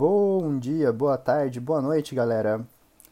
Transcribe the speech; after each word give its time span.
Bom 0.00 0.58
dia, 0.58 0.90
boa 0.94 1.18
tarde, 1.18 1.60
boa 1.60 1.82
noite, 1.82 2.14
galera. 2.14 2.66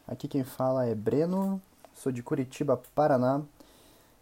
Aqui 0.07 0.27
quem 0.27 0.43
fala 0.43 0.87
é 0.87 0.95
Breno, 0.95 1.61
sou 1.93 2.11
de 2.11 2.23
Curitiba, 2.23 2.81
Paraná, 2.95 3.43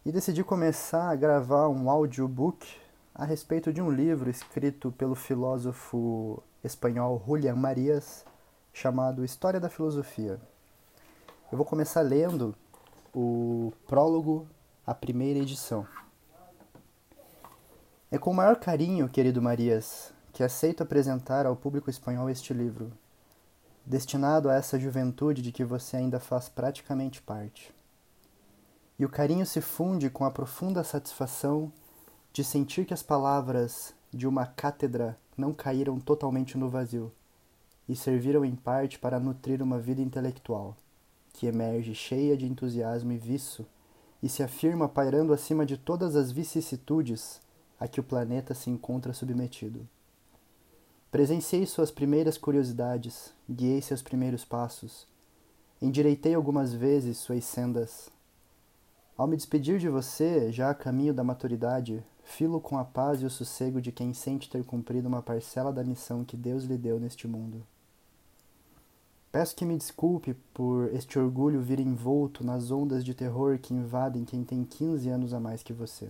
e 0.05 0.11
decidi 0.11 0.43
começar 0.43 1.09
a 1.09 1.15
gravar 1.15 1.69
um 1.69 1.89
audiobook 1.89 2.67
a 3.15 3.23
respeito 3.23 3.71
de 3.71 3.81
um 3.81 3.89
livro 3.89 4.29
escrito 4.29 4.91
pelo 4.91 5.15
filósofo 5.15 6.43
espanhol 6.61 7.23
Julián 7.25 7.55
Marias, 7.55 8.25
chamado 8.73 9.23
História 9.23 9.61
da 9.61 9.69
Filosofia. 9.69 10.37
Eu 11.49 11.57
vou 11.57 11.65
começar 11.65 12.01
lendo 12.01 12.53
o 13.15 13.71
prólogo 13.87 14.45
à 14.85 14.93
primeira 14.93 15.39
edição. 15.39 15.87
É 18.11 18.17
com 18.17 18.31
o 18.31 18.35
maior 18.35 18.57
carinho, 18.57 19.07
querido 19.07 19.41
Marias, 19.41 20.11
que 20.37 20.43
aceito 20.43 20.83
apresentar 20.83 21.47
ao 21.47 21.55
público 21.55 21.89
espanhol 21.89 22.29
este 22.29 22.53
livro, 22.53 22.91
destinado 23.83 24.51
a 24.51 24.53
essa 24.53 24.79
juventude 24.79 25.41
de 25.41 25.51
que 25.51 25.65
você 25.65 25.97
ainda 25.97 26.19
faz 26.19 26.47
praticamente 26.47 27.23
parte. 27.23 27.73
E 28.99 29.03
o 29.03 29.09
carinho 29.09 29.47
se 29.47 29.61
funde 29.61 30.11
com 30.11 30.25
a 30.25 30.29
profunda 30.29 30.83
satisfação 30.83 31.73
de 32.31 32.43
sentir 32.43 32.85
que 32.85 32.93
as 32.93 33.01
palavras 33.01 33.95
de 34.13 34.27
uma 34.27 34.45
cátedra 34.45 35.17
não 35.35 35.55
caíram 35.55 35.99
totalmente 35.99 36.55
no 36.55 36.69
vazio 36.69 37.11
e 37.89 37.95
serviram 37.95 38.45
em 38.45 38.55
parte 38.55 38.99
para 38.99 39.19
nutrir 39.19 39.59
uma 39.63 39.79
vida 39.79 40.03
intelectual, 40.03 40.77
que 41.33 41.47
emerge 41.47 41.95
cheia 41.95 42.37
de 42.37 42.45
entusiasmo 42.45 43.11
e 43.11 43.17
viço 43.17 43.65
e 44.21 44.29
se 44.29 44.43
afirma 44.43 44.87
pairando 44.87 45.33
acima 45.33 45.65
de 45.65 45.77
todas 45.77 46.15
as 46.15 46.29
vicissitudes 46.31 47.41
a 47.79 47.87
que 47.87 47.99
o 47.99 48.03
planeta 48.03 48.53
se 48.53 48.69
encontra 48.69 49.13
submetido. 49.13 49.89
Presenciei 51.09 51.65
suas 51.65 51.89
primeiras 51.89 52.37
curiosidades, 52.37 53.33
guiei 53.49 53.81
seus 53.81 54.01
primeiros 54.01 54.43
passos, 54.43 55.07
endireitei 55.81 56.33
algumas 56.33 56.73
vezes 56.73 57.17
suas 57.17 57.45
sendas. 57.45 58.09
Ao 59.17 59.25
me 59.25 59.37
despedir 59.37 59.79
de 59.79 59.87
você, 59.87 60.51
já 60.51 60.69
a 60.69 60.75
caminho 60.75 61.13
da 61.13 61.23
maturidade, 61.23 62.03
filo 62.25 62.59
com 62.59 62.77
a 62.77 62.83
paz 62.83 63.21
e 63.21 63.25
o 63.25 63.29
sossego 63.29 63.81
de 63.81 63.89
quem 63.89 64.13
sente 64.13 64.49
ter 64.49 64.65
cumprido 64.65 65.07
uma 65.07 65.21
parcela 65.21 65.71
da 65.71 65.81
missão 65.81 66.25
que 66.25 66.35
Deus 66.35 66.65
lhe 66.65 66.77
deu 66.77 66.99
neste 66.99 67.25
mundo. 67.25 67.65
Peço 69.31 69.55
que 69.55 69.63
me 69.63 69.77
desculpe 69.77 70.33
por 70.53 70.93
este 70.93 71.17
orgulho 71.17 71.61
vir 71.61 71.79
envolto 71.79 72.45
nas 72.45 72.69
ondas 72.69 73.03
de 73.03 73.13
terror 73.13 73.57
que 73.59 73.73
invadem 73.73 74.25
quem 74.25 74.43
tem 74.43 74.65
15 74.65 75.07
anos 75.07 75.33
a 75.33 75.39
mais 75.39 75.63
que 75.63 75.71
você. 75.71 76.09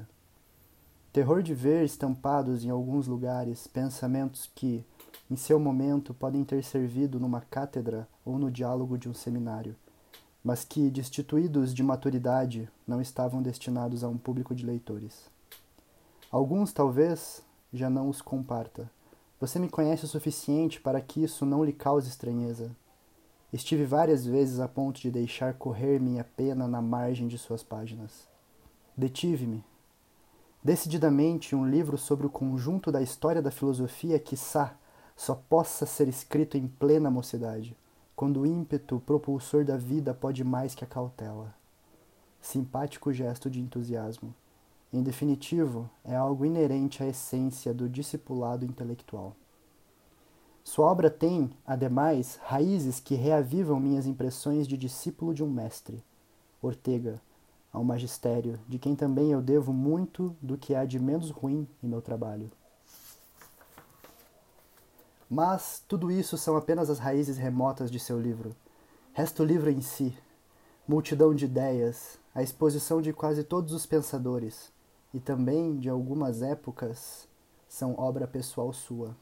Terror 1.17 1.41
de 1.41 1.55
ver 1.55 1.83
estampados 1.83 2.63
em 2.63 2.69
alguns 2.69 3.07
lugares 3.07 3.65
pensamentos 3.65 4.47
que, 4.53 4.85
em 5.31 5.35
seu 5.35 5.59
momento, 5.59 6.13
podem 6.13 6.43
ter 6.43 6.63
servido 6.63 7.19
numa 7.19 7.41
cátedra 7.41 8.07
ou 8.23 8.37
no 8.37 8.51
diálogo 8.51 8.99
de 8.99 9.09
um 9.09 9.15
seminário, 9.15 9.75
mas 10.43 10.63
que, 10.63 10.91
destituídos 10.91 11.73
de 11.73 11.81
maturidade, 11.81 12.69
não 12.85 13.01
estavam 13.01 13.41
destinados 13.41 14.03
a 14.03 14.07
um 14.07 14.15
público 14.15 14.53
de 14.53 14.63
leitores. 14.63 15.25
Alguns, 16.31 16.71
talvez, 16.71 17.41
já 17.73 17.89
não 17.89 18.09
os 18.09 18.21
comparta. 18.21 18.87
Você 19.41 19.57
me 19.57 19.69
conhece 19.69 20.05
o 20.05 20.07
suficiente 20.07 20.79
para 20.79 21.02
que 21.02 21.23
isso 21.23 21.47
não 21.47 21.63
lhe 21.63 21.73
cause 21.73 22.07
estranheza. 22.07 22.69
Estive 23.52 23.85
várias 23.85 24.23
vezes 24.23 24.59
a 24.59 24.67
ponto 24.67 25.02
de 25.02 25.09
deixar 25.09 25.55
correr 25.55 25.99
minha 25.99 26.23
pena 26.23 26.67
na 26.67 26.79
margem 26.79 27.27
de 27.27 27.39
suas 27.39 27.63
páginas. 27.63 28.27
Detive-me, 28.95 29.63
Decididamente, 30.67 31.55
um 31.55 31.65
livro 31.65 31.97
sobre 31.97 32.27
o 32.27 32.29
conjunto 32.29 32.91
da 32.91 33.01
história 33.01 33.41
da 33.41 33.49
filosofia, 33.49 34.19
quiçá, 34.19 34.75
só 35.15 35.33
possa 35.33 35.85
ser 35.85 36.09
escrito 36.09 36.57
em 36.57 36.67
plena 36.67 37.09
mocidade, 37.09 37.73
quando 38.17 38.41
o 38.41 38.45
ímpeto 38.45 38.99
propulsor 39.05 39.63
da 39.63 39.77
vida 39.77 40.13
pode 40.13 40.43
mais 40.43 40.75
que 40.75 40.83
a 40.83 40.87
cautela. 40.87 41.55
Simpático 42.41 43.13
gesto 43.13 43.49
de 43.49 43.61
entusiasmo. 43.61 44.36
Em 44.92 45.02
definitivo, 45.02 45.89
é 46.03 46.17
algo 46.17 46.45
inerente 46.45 47.02
à 47.02 47.08
essência 47.08 47.73
do 47.73 47.87
discipulado 47.87 48.65
intelectual. 48.65 49.37
Sua 50.65 50.92
obra 50.92 51.09
tem, 51.09 51.49
ademais, 51.65 52.37
raízes 52.43 52.99
que 52.99 53.15
reavivam 53.15 53.80
minhas 53.80 54.05
impressões 54.05 54.67
de 54.67 54.75
discípulo 54.75 55.33
de 55.33 55.45
um 55.45 55.49
mestre. 55.49 56.03
Ortega, 56.61 57.21
ao 57.72 57.83
magistério, 57.83 58.60
de 58.67 58.80
quem 58.80 58.95
também 58.95 59.32
eu 59.32 59.42
devo 59.42 59.72
muito 59.72 60.36
do 60.42 60.58
que 60.58 60.73
há 60.73 60.86
de 60.86 61.00
menos 61.00 61.30
ruim 61.30 61.67
em 61.83 61.88
meu 61.88 62.02
trabalho. 62.02 62.52
Mas 65.30 65.83
tudo 65.88 66.10
isso 66.10 66.38
são 66.38 66.55
apenas 66.55 66.89
as 66.89 67.00
raízes 67.00 67.38
remotas 67.38 67.92
de 67.92 68.00
seu 68.00 68.20
livro. 68.20 68.55
Resta 69.14 69.44
o 69.44 69.45
livro 69.45 69.70
em 69.70 69.82
si, 69.82 70.17
multidão 70.88 71.36
de 71.36 71.45
ideias, 71.45 72.17
a 72.33 72.42
exposição 72.42 73.02
de 73.02 73.11
quase 73.11 73.44
todos 73.44 73.73
os 73.73 73.86
pensadores, 73.86 74.72
e 75.14 75.20
também 75.20 75.78
de 75.78 75.89
algumas 75.89 76.42
épocas, 76.42 77.28
são 77.67 77.98
obra 77.98 78.28
pessoal 78.28 78.72
sua. 78.72 79.16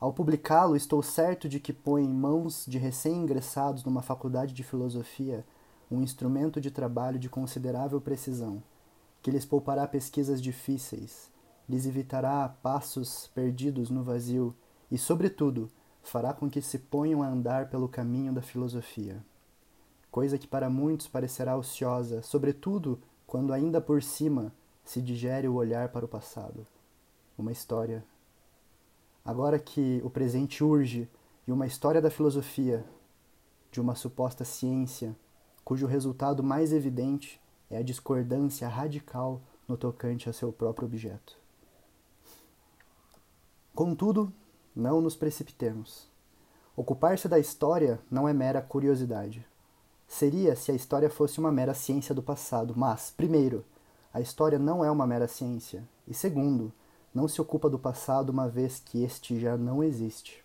Ao 0.00 0.12
publicá-lo, 0.12 0.76
estou 0.76 1.02
certo 1.02 1.48
de 1.48 1.60
que 1.60 1.72
põe 1.72 2.04
em 2.04 2.08
mãos 2.08 2.64
de 2.66 2.78
recém-ingressados 2.78 3.84
numa 3.84 4.02
faculdade 4.02 4.52
de 4.52 4.62
filosofia 4.62 5.44
um 5.90 6.02
instrumento 6.02 6.60
de 6.60 6.70
trabalho 6.70 7.18
de 7.18 7.28
considerável 7.28 8.00
precisão, 8.00 8.62
que 9.22 9.30
lhes 9.30 9.44
poupará 9.44 9.86
pesquisas 9.86 10.40
difíceis, 10.40 11.30
lhes 11.68 11.86
evitará 11.86 12.48
passos 12.62 13.26
perdidos 13.34 13.90
no 13.90 14.02
vazio 14.02 14.54
e, 14.90 14.96
sobretudo, 14.96 15.70
fará 16.02 16.32
com 16.32 16.48
que 16.48 16.62
se 16.62 16.78
ponham 16.78 17.22
a 17.22 17.28
andar 17.28 17.68
pelo 17.68 17.88
caminho 17.88 18.32
da 18.32 18.40
filosofia. 18.40 19.22
Coisa 20.10 20.38
que 20.38 20.46
para 20.46 20.70
muitos 20.70 21.06
parecerá 21.06 21.56
ociosa, 21.56 22.22
sobretudo 22.22 22.98
quando 23.26 23.52
ainda 23.52 23.80
por 23.80 24.02
cima 24.02 24.52
se 24.84 25.02
digere 25.02 25.46
o 25.46 25.54
olhar 25.54 25.90
para 25.90 26.04
o 26.04 26.08
passado. 26.08 26.66
Uma 27.36 27.52
história. 27.52 28.02
Agora 29.22 29.58
que 29.58 30.00
o 30.02 30.08
presente 30.08 30.64
urge 30.64 31.06
e 31.46 31.52
uma 31.52 31.66
história 31.66 32.00
da 32.00 32.10
filosofia, 32.10 32.84
de 33.70 33.80
uma 33.80 33.94
suposta 33.94 34.44
ciência, 34.44 35.14
cujo 35.68 35.86
resultado 35.86 36.42
mais 36.42 36.72
evidente 36.72 37.38
é 37.68 37.76
a 37.76 37.82
discordância 37.82 38.66
radical 38.66 39.38
no 39.68 39.76
tocante 39.76 40.26
a 40.26 40.32
seu 40.32 40.50
próprio 40.50 40.88
objeto. 40.88 41.36
Contudo, 43.74 44.32
não 44.74 45.02
nos 45.02 45.14
precipitemos. 45.14 46.08
Ocupar-se 46.74 47.28
da 47.28 47.38
história 47.38 48.00
não 48.10 48.26
é 48.26 48.32
mera 48.32 48.62
curiosidade. 48.62 49.44
Seria 50.06 50.56
se 50.56 50.72
a 50.72 50.74
história 50.74 51.10
fosse 51.10 51.38
uma 51.38 51.52
mera 51.52 51.74
ciência 51.74 52.14
do 52.14 52.22
passado, 52.22 52.72
mas, 52.74 53.12
primeiro, 53.14 53.62
a 54.10 54.22
história 54.22 54.58
não 54.58 54.82
é 54.82 54.90
uma 54.90 55.06
mera 55.06 55.28
ciência, 55.28 55.86
e 56.06 56.14
segundo, 56.14 56.72
não 57.14 57.28
se 57.28 57.42
ocupa 57.42 57.68
do 57.68 57.78
passado 57.78 58.30
uma 58.30 58.48
vez 58.48 58.80
que 58.80 59.04
este 59.04 59.38
já 59.38 59.54
não 59.58 59.84
existe. 59.84 60.42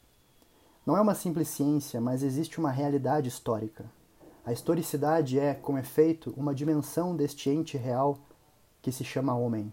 Não 0.85 0.97
é 0.97 1.01
uma 1.01 1.15
simples 1.15 1.47
ciência, 1.47 2.01
mas 2.01 2.23
existe 2.23 2.59
uma 2.59 2.71
realidade 2.71 3.29
histórica, 3.29 3.89
a 4.45 4.51
historicidade 4.51 5.39
é, 5.39 5.53
com 5.53 5.77
efeito, 5.77 6.33
uma 6.35 6.53
dimensão 6.53 7.15
deste 7.15 7.49
ente 7.49 7.77
real 7.77 8.19
que 8.81 8.91
se 8.91 9.03
chama 9.03 9.35
homem. 9.35 9.71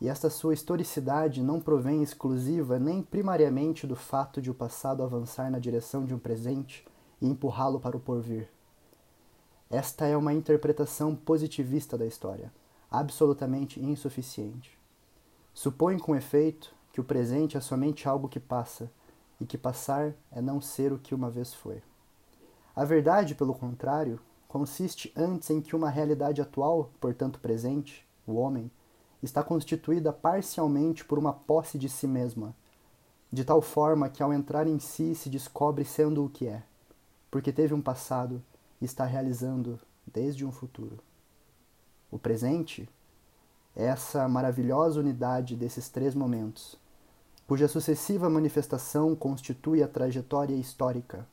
E 0.00 0.08
esta 0.08 0.28
sua 0.28 0.52
historicidade 0.52 1.42
não 1.42 1.60
provém 1.60 2.02
exclusiva 2.02 2.78
nem 2.78 3.02
primariamente 3.02 3.86
do 3.86 3.94
fato 3.94 4.42
de 4.42 4.50
o 4.50 4.54
passado 4.54 5.02
avançar 5.02 5.50
na 5.50 5.58
direção 5.58 6.04
de 6.04 6.12
um 6.12 6.18
presente 6.18 6.86
e 7.20 7.28
empurrá-lo 7.28 7.80
para 7.80 7.96
o 7.96 8.00
porvir. 8.00 8.48
Esta 9.70 10.06
é 10.06 10.16
uma 10.16 10.34
interpretação 10.34 11.14
positivista 11.14 11.96
da 11.96 12.06
história, 12.06 12.52
absolutamente 12.90 13.80
insuficiente. 13.80 14.76
Supõe, 15.54 15.98
com 15.98 16.14
efeito, 16.14 16.74
que 16.92 17.00
o 17.00 17.04
presente 17.04 17.56
é 17.56 17.60
somente 17.60 18.06
algo 18.08 18.28
que 18.28 18.38
passa, 18.40 18.90
e 19.40 19.46
que 19.46 19.58
passar 19.58 20.14
é 20.30 20.40
não 20.40 20.60
ser 20.60 20.92
o 20.92 20.98
que 20.98 21.14
uma 21.14 21.30
vez 21.30 21.54
foi. 21.54 21.82
A 22.76 22.84
verdade, 22.84 23.34
pelo 23.34 23.54
contrário, 23.54 24.20
consiste 24.46 25.10
antes 25.16 25.48
em 25.48 25.62
que 25.62 25.74
uma 25.74 25.88
realidade 25.88 26.42
atual, 26.42 26.90
portanto 27.00 27.40
presente, 27.40 28.06
o 28.26 28.34
homem, 28.34 28.70
está 29.22 29.42
constituída 29.42 30.12
parcialmente 30.12 31.02
por 31.02 31.18
uma 31.18 31.32
posse 31.32 31.78
de 31.78 31.88
si 31.88 32.06
mesma, 32.06 32.54
de 33.32 33.46
tal 33.46 33.62
forma 33.62 34.10
que 34.10 34.22
ao 34.22 34.30
entrar 34.30 34.66
em 34.66 34.78
si 34.78 35.14
se 35.14 35.30
descobre 35.30 35.86
sendo 35.86 36.22
o 36.22 36.28
que 36.28 36.46
é, 36.46 36.62
porque 37.30 37.50
teve 37.50 37.72
um 37.72 37.80
passado 37.80 38.42
e 38.78 38.84
está 38.84 39.06
realizando 39.06 39.80
desde 40.06 40.44
um 40.44 40.52
futuro. 40.52 40.98
O 42.10 42.18
presente 42.18 42.86
é 43.74 43.86
essa 43.86 44.28
maravilhosa 44.28 45.00
unidade 45.00 45.56
desses 45.56 45.88
três 45.88 46.14
momentos, 46.14 46.76
cuja 47.46 47.68
sucessiva 47.68 48.28
manifestação 48.28 49.16
constitui 49.16 49.82
a 49.82 49.88
trajetória 49.88 50.54
histórica 50.54 51.26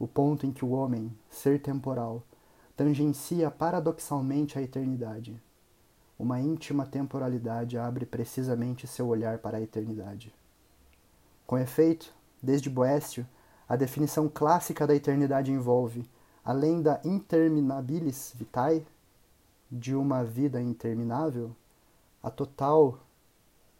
o 0.00 0.08
ponto 0.08 0.44
em 0.44 0.50
que 0.50 0.64
o 0.64 0.70
homem, 0.70 1.16
ser 1.30 1.62
temporal, 1.62 2.24
tangencia 2.76 3.48
paradoxalmente 3.52 4.58
a 4.58 4.62
eternidade. 4.62 5.40
Uma 6.18 6.40
íntima 6.40 6.84
temporalidade 6.84 7.78
abre 7.78 8.04
precisamente 8.04 8.88
seu 8.88 9.06
olhar 9.06 9.38
para 9.38 9.58
a 9.58 9.62
eternidade. 9.62 10.34
Com 11.46 11.56
efeito, 11.56 12.12
Desde 12.42 12.70
Boécio, 12.70 13.26
a 13.68 13.76
definição 13.76 14.28
clássica 14.28 14.86
da 14.86 14.94
eternidade 14.94 15.52
envolve, 15.52 16.08
além 16.42 16.80
da 16.80 16.98
interminabilis 17.04 18.32
vitae, 18.34 18.86
de 19.70 19.94
uma 19.94 20.24
vida 20.24 20.60
interminável, 20.60 21.54
a 22.22 22.30
total 22.30 22.98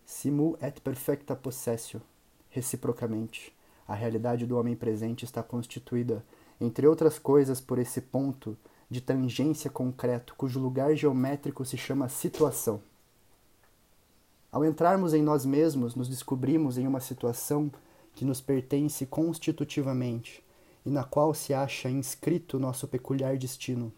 simul 0.05 0.58
et 0.61 0.81
perfecta 0.81 1.34
possessio, 1.34 2.02
reciprocamente. 2.50 3.52
A 3.91 3.95
realidade 3.97 4.47
do 4.47 4.57
homem 4.57 4.77
presente 4.77 5.25
está 5.25 5.43
constituída, 5.43 6.25
entre 6.61 6.87
outras 6.87 7.19
coisas, 7.19 7.61
por 7.61 7.77
esse 7.77 8.01
ponto 8.01 8.57
de 8.89 9.01
tangência 9.01 9.69
concreto, 9.69 10.33
cujo 10.37 10.61
lugar 10.61 10.95
geométrico 10.95 11.65
se 11.65 11.77
chama 11.77 12.09
situação. 12.09 12.81
Ao 14.53 14.65
entrarmos 14.65 15.13
em 15.13 15.21
nós 15.21 15.45
mesmos, 15.45 15.97
nos 15.97 16.09
descobrimos 16.09 16.79
em 16.79 16.87
uma 16.87 17.01
situação 17.01 17.69
que 18.15 18.25
nos 18.25 18.41
pertence 18.41 19.07
constitutivamente 19.07 20.41
e 20.87 20.89
na 20.89 21.03
qual 21.03 21.35
se 21.35 21.53
acha 21.53 21.91
inscrito 21.91 22.61
nosso 22.61 22.87
peculiar 22.87 23.37
destino, 23.37 23.93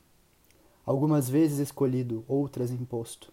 algumas 0.87 1.29
vezes 1.29 1.59
escolhido, 1.59 2.25
outras 2.27 2.71
imposto. 2.71 3.31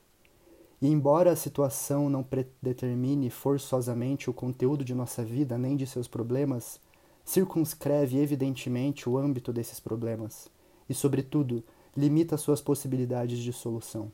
E 0.82 0.88
embora 0.88 1.32
a 1.32 1.36
situação 1.36 2.10
não 2.10 2.24
predetermine 2.24 3.30
forçosamente 3.30 4.30
o 4.30 4.34
conteúdo 4.34 4.84
de 4.84 4.96
nossa 4.96 5.24
vida 5.24 5.58
nem 5.58 5.76
de 5.76 5.86
seus 5.86 6.08
problemas, 6.08 6.80
circunscreve 7.26 8.18
evidentemente 8.18 9.10
o 9.10 9.18
âmbito 9.18 9.52
desses 9.52 9.80
problemas 9.80 10.50
e, 10.90 10.94
sobretudo, 10.94 11.64
limita 11.96 12.38
suas 12.38 12.62
possibilidades 12.62 13.40
de 13.40 13.52
solução. 13.52 14.12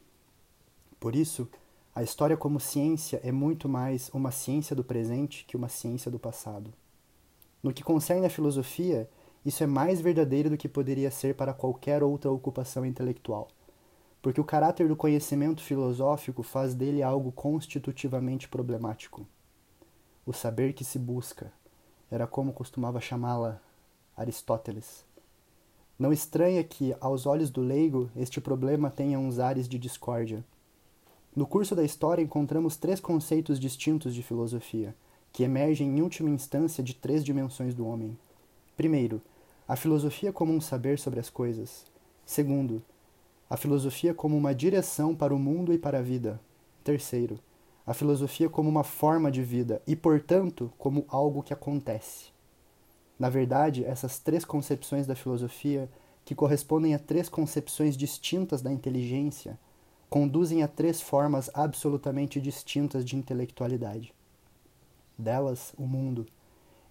Por 1.00 1.16
isso, 1.16 1.48
a 1.94 2.04
história 2.04 2.36
como 2.36 2.60
ciência 2.60 3.22
é 3.24 3.32
muito 3.32 3.70
mais 3.70 4.10
uma 4.14 4.32
ciência 4.32 4.76
do 4.76 4.84
presente 4.84 5.46
que 5.46 5.56
uma 5.56 5.70
ciência 5.70 6.12
do 6.12 6.20
passado. 6.20 6.74
No 7.64 7.72
que 7.72 7.84
concerne 7.84 8.26
à 8.26 8.30
filosofia, 8.30 9.10
isso 9.46 9.64
é 9.64 9.68
mais 9.68 10.02
verdadeiro 10.02 10.50
do 10.50 10.58
que 10.58 10.68
poderia 10.68 11.12
ser 11.12 11.36
para 11.36 11.54
qualquer 11.54 12.04
outra 12.04 12.32
ocupação 12.32 12.86
intelectual, 12.86 13.48
porque 14.26 14.42
o 14.42 14.44
caráter 14.44 14.88
do 14.88 14.96
conhecimento 14.96 15.62
filosófico 15.62 16.42
faz 16.42 16.74
dele 16.74 17.04
algo 17.04 17.32
constitutivamente 17.32 18.48
problemático. 18.50 19.24
O 20.26 20.34
saber 20.34 20.74
que 20.74 20.84
se 20.84 20.98
busca 20.98 21.54
era 22.10 22.26
como 22.26 22.52
costumava 22.52 23.00
chamá-la 23.00 23.62
Aristóteles. 24.18 25.06
Não 26.00 26.12
estranha 26.12 26.64
que, 26.64 26.96
aos 27.00 27.28
olhos 27.28 27.52
do 27.52 27.62
leigo, 27.62 28.10
este 28.16 28.42
problema 28.42 28.90
tenha 28.90 29.20
uns 29.20 29.38
ares 29.38 29.70
de 29.70 29.78
discórdia 29.78 30.44
no 31.36 31.46
curso 31.46 31.76
da 31.76 31.84
história 31.84 32.24
encontramos 32.24 32.78
três 32.78 33.00
conceitos 33.00 33.60
distintos 33.60 34.16
de 34.16 34.24
filosofia, 34.24 34.96
que 35.32 35.44
emergem 35.44 35.88
em 35.96 36.02
última 36.02 36.32
instância 36.32 36.84
de 36.84 36.96
três 36.96 37.24
dimensões 37.24 37.76
do 37.76 37.86
homem. 37.86 38.18
Primeiro, 38.76 39.22
a 39.68 39.76
filosofia 39.76 40.34
como 40.34 40.52
um 40.52 40.60
saber 40.60 40.98
sobre 40.98 41.20
as 41.20 41.30
coisas. 41.30 41.86
Segundo, 42.26 42.82
a 43.56 43.58
filosofia 43.58 44.14
como 44.14 44.36
uma 44.36 44.54
direção 44.54 45.16
para 45.16 45.34
o 45.34 45.40
mundo 45.40 45.72
e 45.72 45.78
para 45.78 46.00
a 46.00 46.02
vida. 46.02 46.42
Terceiro, 46.84 47.40
a 47.88 47.94
filosofia 47.94 48.50
como 48.50 48.68
uma 48.68 48.84
forma 48.84 49.32
de 49.32 49.42
vida 49.42 49.82
e, 49.88 49.96
portanto, 49.96 50.74
como 50.78 51.06
algo 51.08 51.42
que 51.42 51.54
acontece. 51.54 52.34
Na 53.18 53.30
verdade, 53.30 53.86
essas 53.86 54.20
três 54.20 54.44
concepções 54.44 55.08
da 55.08 55.16
filosofia, 55.16 55.90
que 56.26 56.36
correspondem 56.36 56.94
a 56.94 57.00
três 57.00 57.30
concepções 57.30 57.96
distintas 57.96 58.62
da 58.62 58.70
inteligência, 58.70 59.58
conduzem 60.10 60.62
a 60.62 60.68
três 60.68 61.00
formas 61.00 61.50
absolutamente 61.54 62.42
distintas 62.42 63.06
de 63.06 63.16
intelectualidade. 63.16 64.14
Delas, 65.18 65.74
o 65.78 65.88
mundo, 65.88 66.26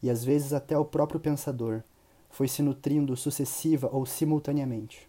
e 0.02 0.08
às 0.08 0.24
vezes 0.24 0.54
até 0.54 0.78
o 0.78 0.84
próprio 0.86 1.20
pensador, 1.20 1.82
foi 2.30 2.48
se 2.48 2.62
nutrindo 2.62 3.14
sucessiva 3.18 3.90
ou 3.92 4.06
simultaneamente. 4.06 5.06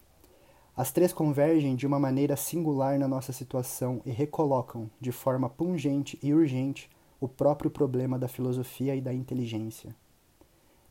As 0.78 0.92
três 0.92 1.14
convergem 1.14 1.74
de 1.74 1.88
uma 1.88 1.98
maneira 1.98 2.36
singular 2.36 3.00
na 3.00 3.08
nossa 3.08 3.32
situação 3.32 4.02
e 4.06 4.12
recolocam, 4.12 4.90
de 5.00 5.10
forma 5.10 5.50
pungente 5.50 6.20
e 6.22 6.34
urgente, 6.34 6.90
o 7.20 7.30
próprio 7.30 7.72
problema 7.72 8.20
da 8.20 8.28
filosofia 8.28 8.94
e 8.94 9.00
da 9.00 9.14
inteligência. 9.14 9.96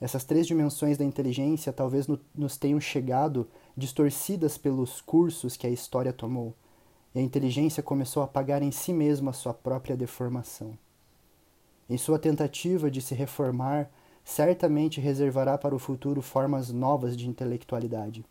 Essas 0.01 0.25
três 0.25 0.47
dimensões 0.47 0.97
da 0.97 1.05
inteligência 1.05 1.71
talvez 1.71 2.07
no, 2.07 2.19
nos 2.35 2.57
tenham 2.57 2.81
chegado 2.81 3.47
distorcidas 3.77 4.57
pelos 4.57 5.03
cursos 5.03 5.55
que 5.55 5.67
a 5.67 5.71
história 5.71 6.15
tomou 6.15 6.55
e 7.15 7.19
a 7.19 7.23
inteligência 7.23 7.83
começou 7.83 8.23
a 8.23 8.27
pagar 8.27 8.63
em 8.63 8.71
si 8.71 8.93
mesma 8.93 9.31
a 9.31 9.35
sua 9.35 9.53
própria 9.53 9.97
deformação. 9.97 10.77
Em 11.89 11.99
sua 11.99 12.19
tentativa 12.19 12.91
de 12.91 13.03
se 13.03 13.15
reformar, 13.15 13.91
certamente 14.25 14.99
reservará 14.99 15.59
para 15.59 15.75
o 15.75 15.79
futuro 15.79 16.23
formas 16.23 16.73
novas 16.73 17.15
de 17.15 17.29
intelectualidade. 17.29 18.25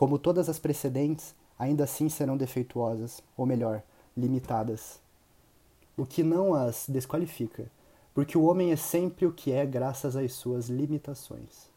Como 0.00 0.18
todas 0.18 0.48
as 0.48 0.58
precedentes, 0.58 1.34
ainda 1.58 1.84
assim 1.84 2.08
serão 2.08 2.34
defeituosas, 2.34 3.22
ou 3.36 3.44
melhor, 3.44 3.82
limitadas. 4.16 4.98
O 5.94 6.06
que 6.06 6.22
não 6.22 6.54
as 6.54 6.86
desqualifica, 6.88 7.70
porque 8.14 8.38
o 8.38 8.44
homem 8.44 8.72
é 8.72 8.76
sempre 8.76 9.26
o 9.26 9.30
que 9.30 9.52
é 9.52 9.66
graças 9.66 10.16
às 10.16 10.32
suas 10.32 10.70
limitações, 10.70 11.68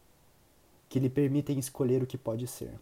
que 0.88 0.98
lhe 0.98 1.10
permitem 1.10 1.58
escolher 1.58 2.02
o 2.02 2.06
que 2.06 2.16
pode 2.16 2.46
ser. 2.46 2.72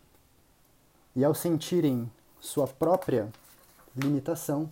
E 1.17 1.25
ao 1.25 1.35
sentirem 1.35 2.09
sua 2.39 2.69
própria 2.69 3.29
limitação. 3.97 4.71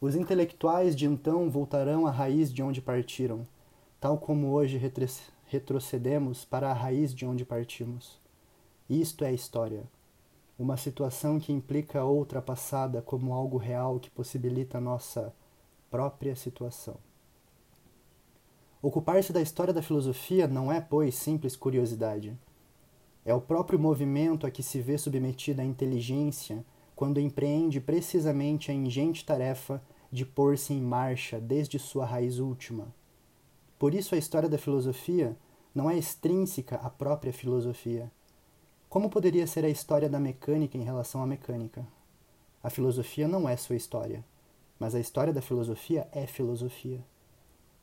Os 0.00 0.16
intelectuais 0.16 0.96
de 0.96 1.06
então 1.06 1.48
voltarão 1.48 2.08
à 2.08 2.10
raiz 2.10 2.52
de 2.52 2.60
onde 2.60 2.82
partiram, 2.82 3.46
tal 4.00 4.18
como 4.18 4.50
hoje 4.50 4.82
retrocedemos 5.46 6.44
para 6.44 6.72
a 6.72 6.74
raiz 6.74 7.14
de 7.14 7.24
onde 7.24 7.44
partimos. 7.44 8.18
Isto 8.90 9.24
é 9.24 9.32
história. 9.32 9.84
Uma 10.58 10.76
situação 10.76 11.38
que 11.38 11.52
implica 11.52 12.02
outra 12.02 12.42
passada 12.42 13.00
como 13.00 13.32
algo 13.32 13.56
real 13.56 14.00
que 14.00 14.10
possibilita 14.10 14.80
nossa 14.80 15.32
própria 15.88 16.34
situação. 16.34 16.96
Ocupar-se 18.82 19.32
da 19.32 19.40
história 19.40 19.72
da 19.72 19.80
filosofia 19.80 20.48
não 20.48 20.72
é, 20.72 20.80
pois, 20.80 21.14
simples 21.14 21.54
curiosidade. 21.54 22.36
É 23.24 23.32
o 23.32 23.40
próprio 23.40 23.78
movimento 23.78 24.44
a 24.44 24.50
que 24.50 24.60
se 24.60 24.80
vê 24.80 24.98
submetida 24.98 25.62
a 25.62 25.64
inteligência 25.64 26.64
quando 26.96 27.20
empreende 27.20 27.80
precisamente 27.80 28.72
a 28.72 28.74
ingente 28.74 29.24
tarefa 29.24 29.80
de 30.10 30.26
pôr-se 30.26 30.74
em 30.74 30.82
marcha 30.82 31.38
desde 31.38 31.78
sua 31.78 32.04
raiz 32.04 32.40
última. 32.40 32.92
Por 33.78 33.94
isso, 33.94 34.16
a 34.16 34.18
história 34.18 34.48
da 34.48 34.58
filosofia 34.58 35.38
não 35.72 35.88
é 35.88 35.96
extrínseca 35.96 36.74
à 36.74 36.90
própria 36.90 37.32
filosofia. 37.32 38.10
Como 38.90 39.08
poderia 39.08 39.46
ser 39.46 39.64
a 39.64 39.68
história 39.68 40.08
da 40.08 40.18
mecânica 40.18 40.76
em 40.76 40.82
relação 40.82 41.22
à 41.22 41.26
mecânica? 41.26 41.86
A 42.60 42.68
filosofia 42.68 43.28
não 43.28 43.48
é 43.48 43.56
sua 43.56 43.76
história, 43.76 44.24
mas 44.80 44.96
a 44.96 44.98
história 44.98 45.32
da 45.32 45.40
filosofia 45.40 46.08
é 46.10 46.26
filosofia. 46.26 46.98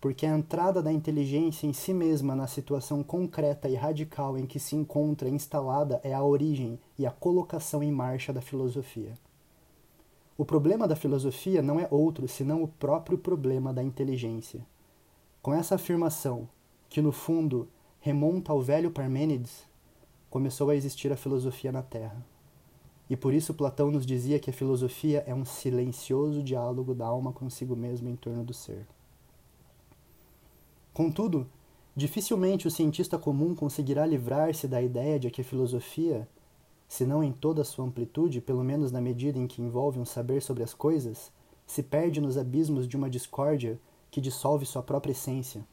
Porque 0.01 0.25
a 0.25 0.37
entrada 0.37 0.83
da 0.83 0.91
inteligência 0.91 1.65
em 1.65 1.71
si 1.71 1.93
mesma 1.93 2.35
na 2.35 2.45
situação 2.45 3.03
concreta 3.03 3.69
e 3.69 3.75
radical 3.75 4.37
em 4.37 4.45
que 4.45 4.59
se 4.59 4.75
encontra 4.75 5.29
instalada 5.29 6.01
é 6.03 6.13
a 6.13 6.21
origem 6.21 6.77
e 6.99 7.05
a 7.05 7.11
colocação 7.11 7.81
em 7.81 7.89
marcha 7.89 8.33
da 8.33 8.41
filosofia. 8.41 9.13
O 10.37 10.43
problema 10.43 10.89
da 10.89 10.95
filosofia 10.97 11.61
não 11.61 11.79
é 11.79 11.87
outro 11.89 12.27
senão 12.27 12.61
o 12.61 12.67
próprio 12.67 13.17
problema 13.17 13.71
da 13.71 13.81
inteligência. 13.81 14.59
Com 15.41 15.53
essa 15.53 15.75
afirmação, 15.75 16.49
que 16.89 17.01
no 17.01 17.13
fundo 17.13 17.65
remonta 18.01 18.51
ao 18.51 18.61
velho 18.61 18.91
Parmênides, 18.91 19.65
começou 20.29 20.69
a 20.69 20.75
existir 20.75 21.12
a 21.12 21.17
filosofia 21.17 21.72
na 21.72 21.81
Terra. 21.81 22.25
E 23.10 23.15
por 23.15 23.34
isso 23.34 23.53
Platão 23.53 23.89
nos 23.89 24.05
dizia 24.05 24.39
que 24.39 24.50
a 24.50 24.53
filosofia 24.53 25.24
é 25.25 25.34
um 25.34 25.46
silencioso 25.46 26.43
diálogo 26.43 26.93
da 26.93 27.05
alma 27.05 27.31
consigo 27.31 27.75
mesma 27.75 28.10
em 28.10 28.15
torno 28.15 28.43
do 28.43 28.53
ser. 28.53 28.86
Contudo, 30.93 31.48
dificilmente 31.96 32.67
o 32.67 32.72
cientista 32.72 33.17
comum 33.17 33.55
conseguirá 33.55 34.05
livrar-se 34.05 34.67
da 34.67 34.81
ideia 34.81 35.19
de 35.19 35.29
que 35.29 35.41
a 35.41 35.46
filosofia, 35.46 36.27
se 36.88 37.05
não 37.05 37.24
em 37.24 37.31
toda 37.31 37.62
a 37.62 37.65
sua 37.65 37.86
amplitude, 37.86 38.41
pelo 38.41 38.63
menos 38.63 38.91
na 38.91 39.00
medida 39.00 39.39
em 39.39 39.48
que 39.48 39.62
envolve 39.62 40.00
um 40.00 40.05
saber 40.05 40.41
sobre 40.41 40.63
as 40.63 40.74
coisas, 40.74 41.31
se 41.65 41.84
perde 41.84 42.19
nos 42.19 42.38
abismos 42.38 42.88
de 42.88 42.98
uma 42.98 43.10
discórdia 43.10 43.79
que 44.10 44.19
dissolve 44.19 44.65
sua 44.65 44.81
própria 44.81 45.12
essência. 45.12 45.65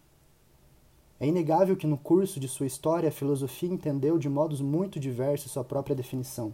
É 1.25 1.27
inegável 1.27 1.75
que 1.75 1.87
no 1.87 1.97
curso 1.97 2.39
de 2.39 2.47
sua 2.47 2.67
história 2.67 3.09
a 3.09 3.11
filosofia 3.11 3.73
entendeu 3.73 4.19
de 4.19 4.29
modos 4.29 4.61
muito 4.61 5.01
diversos 5.01 5.53
sua 5.53 5.65
própria 5.65 5.97
definição, 5.97 6.53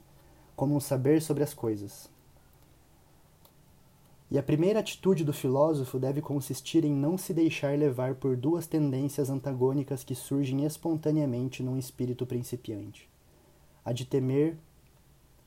como 0.55 0.77
um 0.77 0.79
saber 0.79 1.21
sobre 1.21 1.43
as 1.43 1.53
coisas. 1.53 2.09
E 4.31 4.39
a 4.39 4.43
primeira 4.45 4.79
atitude 4.79 5.25
do 5.25 5.33
filósofo 5.33 5.99
deve 5.99 6.23
consistir 6.23 6.85
em 6.85 6.93
não 6.93 7.19
se 7.19 7.35
deixar 7.35 7.77
levar 7.77 8.15
por 8.15 8.37
duas 8.37 8.69
tendências 8.69 9.29
antagônicas 9.29 10.05
que 10.05 10.15
surgem 10.15 10.65
espontaneamente 10.65 11.65
num 11.65 11.77
espírito 11.77 12.25
principiante: 12.25 13.11
a 13.85 13.93
de 13.93 14.05
temer, 14.05 14.57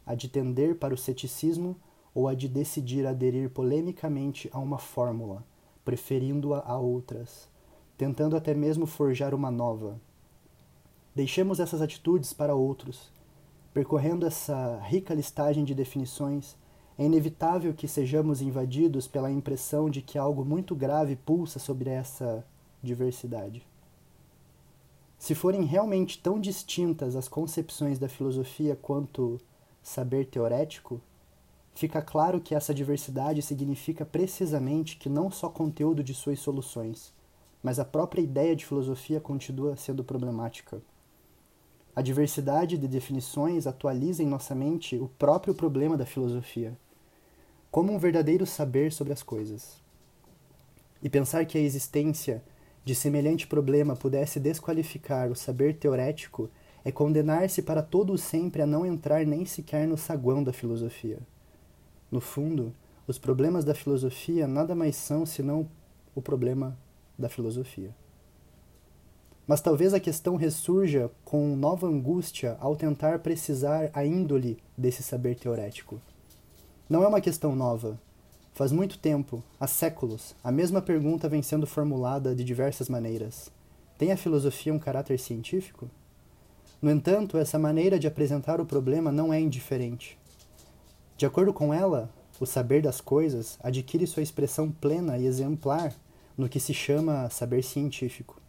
a 0.05 0.15
de 0.15 0.27
tender 0.27 0.75
para 0.75 0.93
o 0.93 0.97
ceticismo 0.97 1.77
ou 2.13 2.27
a 2.27 2.33
de 2.33 2.49
decidir 2.49 3.07
aderir 3.07 3.49
polemicamente 3.49 4.49
a 4.51 4.59
uma 4.59 4.77
fórmula, 4.77 5.45
preferindo-a 5.85 6.59
a 6.59 6.77
outras, 6.77 7.52
tentando 8.03 8.35
até 8.35 8.53
mesmo 8.53 8.85
forjar 8.85 9.33
uma 9.33 9.49
nova. 9.49 9.97
Deixemos 11.15 11.61
essas 11.61 11.81
atitudes 11.81 12.33
para 12.33 12.53
outros. 12.53 13.09
Percorrendo 13.73 14.25
essa 14.25 14.77
rica 14.83 15.13
listagem 15.13 15.63
de 15.63 15.73
definições, 15.73 16.57
é 16.97 17.05
inevitável 17.05 17.73
que 17.73 17.87
sejamos 17.87 18.41
invadidos 18.41 19.07
pela 19.07 19.31
impressão 19.31 19.89
de 19.89 20.01
que 20.01 20.17
algo 20.17 20.43
muito 20.43 20.75
grave 20.75 21.15
pulsa 21.15 21.59
sobre 21.59 21.91
essa 21.91 22.45
diversidade. 22.83 23.65
Se 25.17 25.33
forem 25.33 25.63
realmente 25.63 26.19
tão 26.21 26.41
distintas 26.41 27.15
as 27.15 27.29
concepções 27.29 27.97
da 27.97 28.09
filosofia 28.09 28.75
quanto 28.75 29.39
saber 29.81 30.25
teorético, 30.25 30.99
fica 31.73 32.01
claro 32.01 32.41
que 32.41 32.53
essa 32.53 32.73
diversidade 32.73 33.41
significa 33.41 34.05
precisamente 34.05 34.97
que 34.97 35.07
não 35.07 35.31
só 35.31 35.47
conteúdo 35.47 36.03
de 36.03 36.13
suas 36.13 36.39
soluções, 36.39 37.13
mas 37.63 37.79
a 37.79 37.85
própria 37.85 38.21
ideia 38.21 38.53
de 38.55 38.65
filosofia 38.65 39.21
continua 39.21 39.77
sendo 39.77 40.03
problemática. 40.03 40.81
A 41.95 42.01
diversidade 42.01 42.77
de 42.77 42.87
definições 42.87 43.65
atualiza 43.65 44.21
em 44.21 44.27
nossa 44.27 44.53
mente 44.53 44.97
o 44.97 45.07
próprio 45.07 45.55
problema 45.55 45.95
da 45.95 46.05
filosofia, 46.05 46.77
como 47.71 47.93
um 47.93 47.97
verdadeiro 47.97 48.45
saber 48.45 48.91
sobre 48.91 49.13
as 49.13 49.23
coisas. 49.23 49.81
E 51.01 51.09
pensar 51.09 51.45
que 51.45 51.57
a 51.57 51.61
existência 51.61 52.43
de 52.83 52.93
semelhante 52.93 53.47
problema 53.47 53.95
pudesse 53.95 54.39
desqualificar 54.39 55.31
o 55.31 55.35
saber 55.35 55.77
teorético 55.77 56.49
é 56.83 56.91
condenar-se 56.91 57.61
para 57.61 57.81
todo 57.81 58.11
o 58.11 58.17
sempre 58.17 58.61
a 58.61 58.67
não 58.67 58.85
entrar 58.85 59.25
nem 59.25 59.45
sequer 59.45 59.87
no 59.87 59.97
saguão 59.97 60.43
da 60.43 60.51
filosofia. 60.51 61.19
No 62.11 62.19
fundo, 62.19 62.73
os 63.07 63.17
problemas 63.17 63.63
da 63.63 63.73
filosofia 63.73 64.47
nada 64.47 64.75
mais 64.75 64.95
são 64.95 65.25
senão 65.25 65.69
o 66.13 66.21
problema 66.21 66.77
da 67.17 67.29
filosofia. 67.29 67.93
Mas 69.45 69.61
talvez 69.61 69.93
a 69.93 69.99
questão 69.99 70.35
ressurja 70.35 71.11
com 71.25 71.55
nova 71.55 71.87
angústia 71.87 72.57
ao 72.59 72.75
tentar 72.75 73.19
precisar 73.19 73.89
a 73.93 74.05
índole 74.05 74.57
desse 74.77 75.03
saber 75.03 75.35
teorético. 75.35 76.01
Não 76.89 77.03
é 77.03 77.07
uma 77.07 77.21
questão 77.21 77.55
nova. 77.55 77.99
Faz 78.53 78.71
muito 78.71 78.99
tempo, 78.99 79.43
há 79.59 79.67
séculos, 79.67 80.35
a 80.43 80.51
mesma 80.51 80.81
pergunta 80.81 81.27
vem 81.27 81.41
sendo 81.41 81.65
formulada 81.65 82.35
de 82.35 82.43
diversas 82.43 82.87
maneiras. 82.87 83.51
Tem 83.97 84.11
a 84.11 84.17
filosofia 84.17 84.73
um 84.73 84.79
caráter 84.79 85.19
científico? 85.19 85.89
No 86.81 86.91
entanto, 86.91 87.37
essa 87.37 87.57
maneira 87.57 87.97
de 87.97 88.07
apresentar 88.07 88.61
o 88.61 88.65
problema 88.65 89.11
não 89.11 89.33
é 89.33 89.39
indiferente. 89.39 90.17
De 91.17 91.25
acordo 91.25 91.53
com 91.53 91.73
ela, 91.73 92.09
o 92.39 92.45
saber 92.45 92.81
das 92.81 92.99
coisas 92.99 93.57
adquire 93.63 94.05
sua 94.05 94.23
expressão 94.23 94.71
plena 94.71 95.17
e 95.17 95.25
exemplar 95.25 95.93
no 96.37 96.49
que 96.49 96.59
se 96.59 96.73
chama 96.73 97.29
saber 97.29 97.63
científico. 97.63 98.41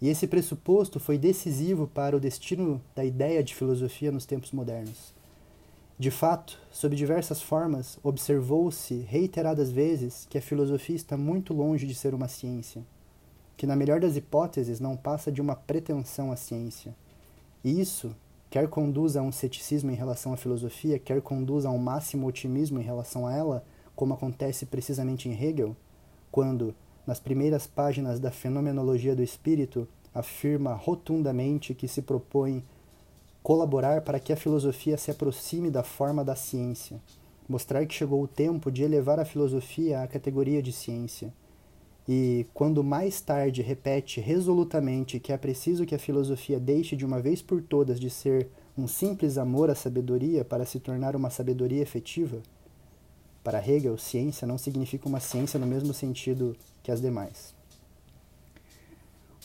E 0.00 0.08
esse 0.08 0.26
pressuposto 0.26 1.00
foi 1.00 1.18
decisivo 1.18 1.88
para 1.88 2.16
o 2.16 2.20
destino 2.20 2.80
da 2.94 3.04
ideia 3.04 3.42
de 3.42 3.54
filosofia 3.54 4.12
nos 4.12 4.24
tempos 4.24 4.52
modernos. 4.52 5.12
De 5.98 6.12
fato, 6.12 6.60
sob 6.70 6.94
diversas 6.94 7.42
formas, 7.42 7.98
observou-se 8.04 8.94
reiteradas 8.94 9.72
vezes 9.72 10.28
que 10.30 10.38
a 10.38 10.42
filosofia 10.42 10.94
está 10.94 11.16
muito 11.16 11.52
longe 11.52 11.88
de 11.88 11.94
ser 11.94 12.14
uma 12.14 12.28
ciência, 12.28 12.84
que, 13.56 13.66
na 13.66 13.74
melhor 13.74 13.98
das 13.98 14.14
hipóteses, 14.14 14.78
não 14.78 14.96
passa 14.96 15.32
de 15.32 15.40
uma 15.40 15.56
pretensão 15.56 16.30
à 16.30 16.36
ciência. 16.36 16.94
E 17.64 17.80
isso, 17.80 18.14
quer 18.48 18.68
conduza 18.68 19.18
a 19.18 19.22
um 19.24 19.32
ceticismo 19.32 19.90
em 19.90 19.96
relação 19.96 20.32
à 20.32 20.36
filosofia, 20.36 21.00
quer 21.00 21.20
conduza 21.20 21.68
a 21.68 21.72
um 21.72 21.78
máximo 21.78 22.28
otimismo 22.28 22.78
em 22.78 22.84
relação 22.84 23.26
a 23.26 23.34
ela, 23.34 23.64
como 23.96 24.14
acontece 24.14 24.66
precisamente 24.66 25.28
em 25.28 25.32
Hegel, 25.32 25.76
quando, 26.30 26.72
nas 27.08 27.18
primeiras 27.18 27.66
páginas 27.66 28.20
da 28.20 28.30
Fenomenologia 28.30 29.16
do 29.16 29.22
Espírito, 29.22 29.88
afirma 30.14 30.74
rotundamente 30.74 31.72
que 31.72 31.88
se 31.88 32.02
propõe 32.02 32.62
colaborar 33.42 34.02
para 34.02 34.20
que 34.20 34.30
a 34.30 34.36
filosofia 34.36 34.98
se 34.98 35.10
aproxime 35.10 35.70
da 35.70 35.82
forma 35.82 36.22
da 36.22 36.36
ciência, 36.36 37.00
mostrar 37.48 37.86
que 37.86 37.94
chegou 37.94 38.22
o 38.22 38.28
tempo 38.28 38.70
de 38.70 38.82
elevar 38.82 39.18
a 39.18 39.24
filosofia 39.24 40.02
à 40.02 40.06
categoria 40.06 40.62
de 40.62 40.70
ciência. 40.70 41.32
E, 42.06 42.44
quando 42.52 42.84
mais 42.84 43.22
tarde 43.22 43.62
repete 43.62 44.20
resolutamente 44.20 45.18
que 45.18 45.32
é 45.32 45.38
preciso 45.38 45.86
que 45.86 45.94
a 45.94 45.98
filosofia 45.98 46.60
deixe 46.60 46.94
de 46.94 47.06
uma 47.06 47.22
vez 47.22 47.40
por 47.40 47.62
todas 47.62 47.98
de 47.98 48.10
ser 48.10 48.48
um 48.76 48.86
simples 48.86 49.38
amor 49.38 49.70
à 49.70 49.74
sabedoria 49.74 50.44
para 50.44 50.66
se 50.66 50.78
tornar 50.78 51.16
uma 51.16 51.30
sabedoria 51.30 51.80
efetiva, 51.80 52.42
para 53.48 53.66
Hegel, 53.66 53.96
ciência 53.96 54.46
não 54.46 54.58
significa 54.58 55.08
uma 55.08 55.20
ciência 55.20 55.58
no 55.58 55.66
mesmo 55.66 55.94
sentido 55.94 56.54
que 56.82 56.92
as 56.92 57.00
demais. 57.00 57.54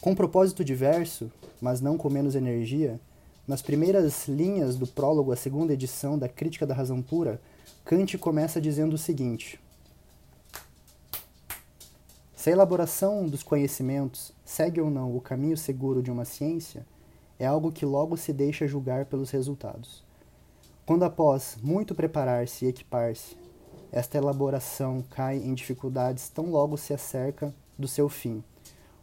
Com 0.01 0.13
propósito 0.13 0.62
diverso, 0.62 1.31
mas 1.62 1.79
não 1.79 1.98
com 1.98 2.10
menos 2.10 2.36
energia, 2.36 3.00
nas 3.48 3.62
primeiras 3.62 4.27
linhas 4.27 4.75
do 4.75 4.86
prólogo 4.86 5.31
à 5.31 5.38
segunda 5.38 5.72
edição 5.72 6.19
da 6.19 6.27
Crítica 6.27 6.65
da 6.65 6.74
Razão 6.74 7.01
Pura, 7.01 7.39
Kant 7.86 8.17
começa 8.17 8.60
dizendo 8.60 8.95
o 8.95 8.98
seguinte: 8.98 9.57
Se 12.36 12.50
a 12.50 12.51
elaboração 12.51 13.25
dos 13.25 13.41
conhecimentos 13.41 14.33
segue 14.43 14.81
ou 14.81 14.89
não 14.89 15.15
o 15.15 15.22
caminho 15.22 15.55
seguro 15.55 16.03
de 16.03 16.12
uma 16.12 16.25
ciência, 16.25 16.86
é 17.39 17.45
algo 17.45 17.72
que 17.72 17.86
logo 17.86 18.17
se 18.17 18.33
deixa 18.33 18.67
julgar 18.67 19.05
pelos 19.05 19.31
resultados. 19.31 20.03
Quando, 20.86 21.03
após 21.03 21.55
muito 21.63 21.95
preparar-se 21.95 22.65
e 22.65 22.67
equipar-se, 22.67 23.41
esta 23.93 24.17
elaboração 24.17 25.03
cai 25.12 25.38
em 25.38 25.53
dificuldades 25.53 26.27
tão 26.27 26.50
logo 26.50 26.75
se 26.77 26.95
acerca 26.95 27.53
do 27.77 27.88
seu 27.88 28.09
fim, 28.09 28.43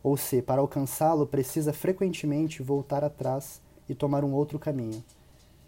ou 0.02 0.16
se, 0.16 0.42
para 0.42 0.60
alcançá-lo, 0.60 1.28
precisa 1.28 1.72
frequentemente 1.72 2.60
voltar 2.60 3.04
atrás 3.04 3.62
e 3.88 3.94
tomar 3.94 4.24
um 4.24 4.32
outro 4.32 4.58
caminho, 4.58 5.02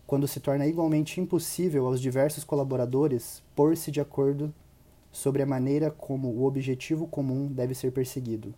quando 0.09 0.27
se 0.27 0.41
torna 0.41 0.67
igualmente 0.67 1.21
impossível 1.21 1.87
aos 1.87 2.01
diversos 2.01 2.43
colaboradores 2.43 3.41
pôr-se 3.55 3.93
de 3.93 4.01
acordo 4.01 4.53
sobre 5.13 5.41
a 5.41 5.47
maneira 5.47 5.89
como 5.89 6.29
o 6.29 6.45
objetivo 6.45 7.07
comum 7.07 7.47
deve 7.47 7.77
ser 7.77 7.93
perseguido. 7.93 8.53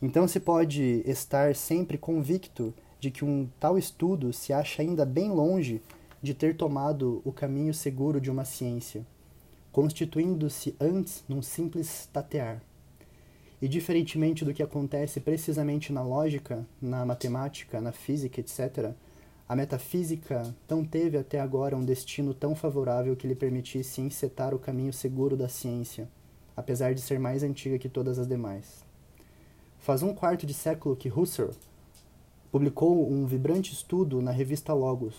Então 0.00 0.28
se 0.28 0.38
pode 0.38 1.02
estar 1.04 1.56
sempre 1.56 1.98
convicto 1.98 2.72
de 3.00 3.10
que 3.10 3.24
um 3.24 3.48
tal 3.58 3.76
estudo 3.76 4.32
se 4.32 4.52
acha 4.52 4.82
ainda 4.82 5.04
bem 5.04 5.32
longe 5.32 5.82
de 6.22 6.32
ter 6.32 6.56
tomado 6.56 7.20
o 7.24 7.32
caminho 7.32 7.74
seguro 7.74 8.20
de 8.20 8.30
uma 8.30 8.44
ciência 8.44 9.04
constituindo-se 9.72 10.74
antes 10.80 11.24
num 11.28 11.42
simples 11.42 12.08
tatear. 12.12 12.60
E 13.62 13.68
diferentemente 13.68 14.44
do 14.44 14.54
que 14.54 14.62
acontece 14.62 15.20
precisamente 15.20 15.92
na 15.92 16.02
lógica, 16.02 16.66
na 16.80 17.04
matemática, 17.04 17.80
na 17.80 17.92
física, 17.92 18.40
etc., 18.40 18.94
a 19.48 19.56
metafísica 19.56 20.54
não 20.68 20.84
teve 20.84 21.18
até 21.18 21.40
agora 21.40 21.76
um 21.76 21.84
destino 21.84 22.32
tão 22.32 22.54
favorável 22.54 23.16
que 23.16 23.26
lhe 23.26 23.34
permitisse 23.34 24.00
encetar 24.00 24.54
o 24.54 24.60
caminho 24.60 24.92
seguro 24.92 25.36
da 25.36 25.48
ciência, 25.48 26.08
apesar 26.56 26.94
de 26.94 27.00
ser 27.00 27.18
mais 27.18 27.42
antiga 27.42 27.78
que 27.78 27.88
todas 27.88 28.18
as 28.18 28.28
demais. 28.28 28.84
Faz 29.80 30.02
um 30.02 30.14
quarto 30.14 30.46
de 30.46 30.54
século 30.54 30.94
que 30.94 31.10
Husserl 31.10 31.50
publicou 32.52 33.10
um 33.10 33.26
vibrante 33.26 33.72
estudo 33.72 34.22
na 34.22 34.30
revista 34.30 34.72
Logos, 34.72 35.16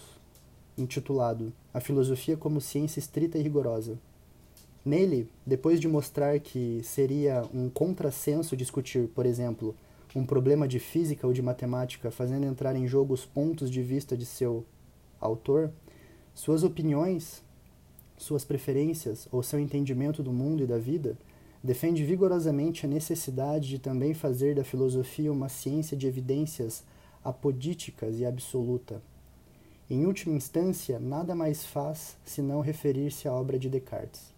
intitulado 0.77 1.51
A 1.73 1.81
Filosofia 1.81 2.37
como 2.37 2.61
Ciência 2.61 2.99
Estrita 2.99 3.37
e 3.37 3.41
Rigorosa, 3.41 3.99
Nele, 4.83 5.29
depois 5.45 5.79
de 5.79 5.87
mostrar 5.87 6.39
que 6.39 6.81
seria 6.83 7.43
um 7.53 7.69
contrassenso 7.69 8.57
discutir, 8.57 9.07
por 9.09 9.25
exemplo, 9.25 9.75
um 10.15 10.25
problema 10.25 10.67
de 10.67 10.79
física 10.79 11.27
ou 11.27 11.31
de 11.31 11.41
matemática 11.41 12.09
fazendo 12.09 12.45
entrar 12.45 12.75
em 12.75 12.87
jogo 12.87 13.13
os 13.13 13.25
pontos 13.25 13.69
de 13.69 13.81
vista 13.81 14.17
de 14.17 14.25
seu 14.25 14.65
autor, 15.19 15.71
suas 16.33 16.63
opiniões, 16.63 17.43
suas 18.17 18.43
preferências 18.43 19.27
ou 19.31 19.43
seu 19.43 19.59
entendimento 19.59 20.23
do 20.23 20.33
mundo 20.33 20.63
e 20.63 20.67
da 20.67 20.77
vida, 20.77 21.15
defende 21.63 22.03
vigorosamente 22.03 22.85
a 22.85 22.89
necessidade 22.89 23.69
de 23.69 23.79
também 23.79 24.15
fazer 24.15 24.55
da 24.55 24.63
filosofia 24.63 25.31
uma 25.31 25.47
ciência 25.47 25.95
de 25.95 26.07
evidências 26.07 26.83
apodíticas 27.23 28.19
e 28.19 28.25
absoluta. 28.25 29.01
Em 29.87 30.05
última 30.05 30.35
instância, 30.35 30.99
nada 30.99 31.35
mais 31.35 31.65
faz 31.65 32.17
senão 32.25 32.61
referir-se 32.61 33.27
à 33.27 33.33
obra 33.33 33.59
de 33.59 33.69
Descartes. 33.69 34.30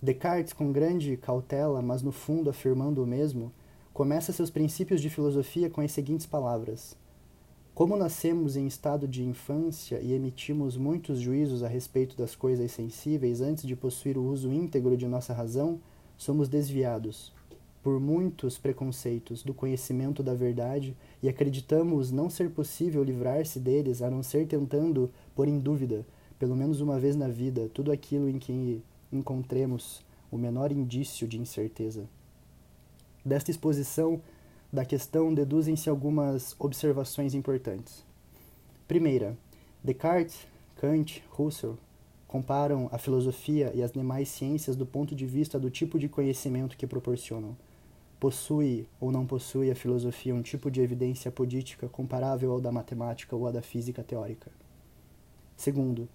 Descartes, 0.00 0.52
com 0.52 0.70
grande 0.70 1.16
cautela, 1.16 1.82
mas 1.82 2.02
no 2.02 2.12
fundo 2.12 2.48
afirmando 2.48 3.02
o 3.02 3.06
mesmo, 3.06 3.52
começa 3.92 4.32
seus 4.32 4.48
princípios 4.48 5.00
de 5.00 5.10
filosofia 5.10 5.68
com 5.68 5.80
as 5.80 5.90
seguintes 5.90 6.24
palavras: 6.24 6.96
Como 7.74 7.96
nascemos 7.96 8.56
em 8.56 8.64
estado 8.64 9.08
de 9.08 9.24
infância 9.24 9.98
e 10.00 10.12
emitimos 10.12 10.76
muitos 10.76 11.18
juízos 11.18 11.64
a 11.64 11.68
respeito 11.68 12.16
das 12.16 12.36
coisas 12.36 12.70
sensíveis 12.70 13.40
antes 13.40 13.66
de 13.66 13.74
possuir 13.74 14.16
o 14.16 14.22
uso 14.22 14.52
íntegro 14.52 14.96
de 14.96 15.08
nossa 15.08 15.32
razão, 15.32 15.80
somos 16.16 16.48
desviados 16.48 17.32
por 17.82 17.98
muitos 17.98 18.56
preconceitos 18.56 19.42
do 19.42 19.54
conhecimento 19.54 20.22
da 20.22 20.34
verdade 20.34 20.96
e 21.20 21.28
acreditamos 21.28 22.12
não 22.12 22.30
ser 22.30 22.50
possível 22.50 23.02
livrar-se 23.02 23.58
deles 23.58 24.00
a 24.00 24.08
não 24.08 24.22
ser 24.22 24.46
tentando 24.46 25.10
pôr 25.34 25.48
em 25.48 25.58
dúvida, 25.58 26.06
pelo 26.38 26.54
menos 26.54 26.80
uma 26.80 27.00
vez 27.00 27.16
na 27.16 27.26
vida, 27.26 27.68
tudo 27.74 27.90
aquilo 27.90 28.28
em 28.28 28.38
que 28.38 28.80
encontremos 29.12 30.04
o 30.30 30.36
menor 30.36 30.72
indício 30.72 31.26
de 31.26 31.38
incerteza. 31.38 32.08
Desta 33.24 33.50
exposição, 33.50 34.20
da 34.72 34.84
questão 34.84 35.32
deduzem-se 35.32 35.88
algumas 35.88 36.54
observações 36.58 37.34
importantes. 37.34 38.04
Primeira, 38.86 39.36
Descartes, 39.82 40.46
Kant, 40.76 41.22
Russell 41.30 41.78
comparam 42.26 42.88
a 42.92 42.98
filosofia 42.98 43.72
e 43.74 43.82
as 43.82 43.90
demais 43.90 44.28
ciências 44.28 44.76
do 44.76 44.84
ponto 44.84 45.14
de 45.14 45.24
vista 45.24 45.58
do 45.58 45.70
tipo 45.70 45.98
de 45.98 46.08
conhecimento 46.08 46.76
que 46.76 46.86
proporcionam. 46.86 47.56
Possui 48.20 48.86
ou 49.00 49.10
não 49.10 49.24
possui 49.24 49.70
a 49.70 49.74
filosofia 49.74 50.34
um 50.34 50.42
tipo 50.42 50.70
de 50.70 50.80
evidência 50.80 51.30
política 51.30 51.88
comparável 51.88 52.52
ao 52.52 52.60
da 52.60 52.70
matemática 52.70 53.34
ou 53.34 53.46
à 53.46 53.50
da 53.50 53.62
física 53.62 54.02
teórica? 54.02 54.50
Segundo, 55.56 56.08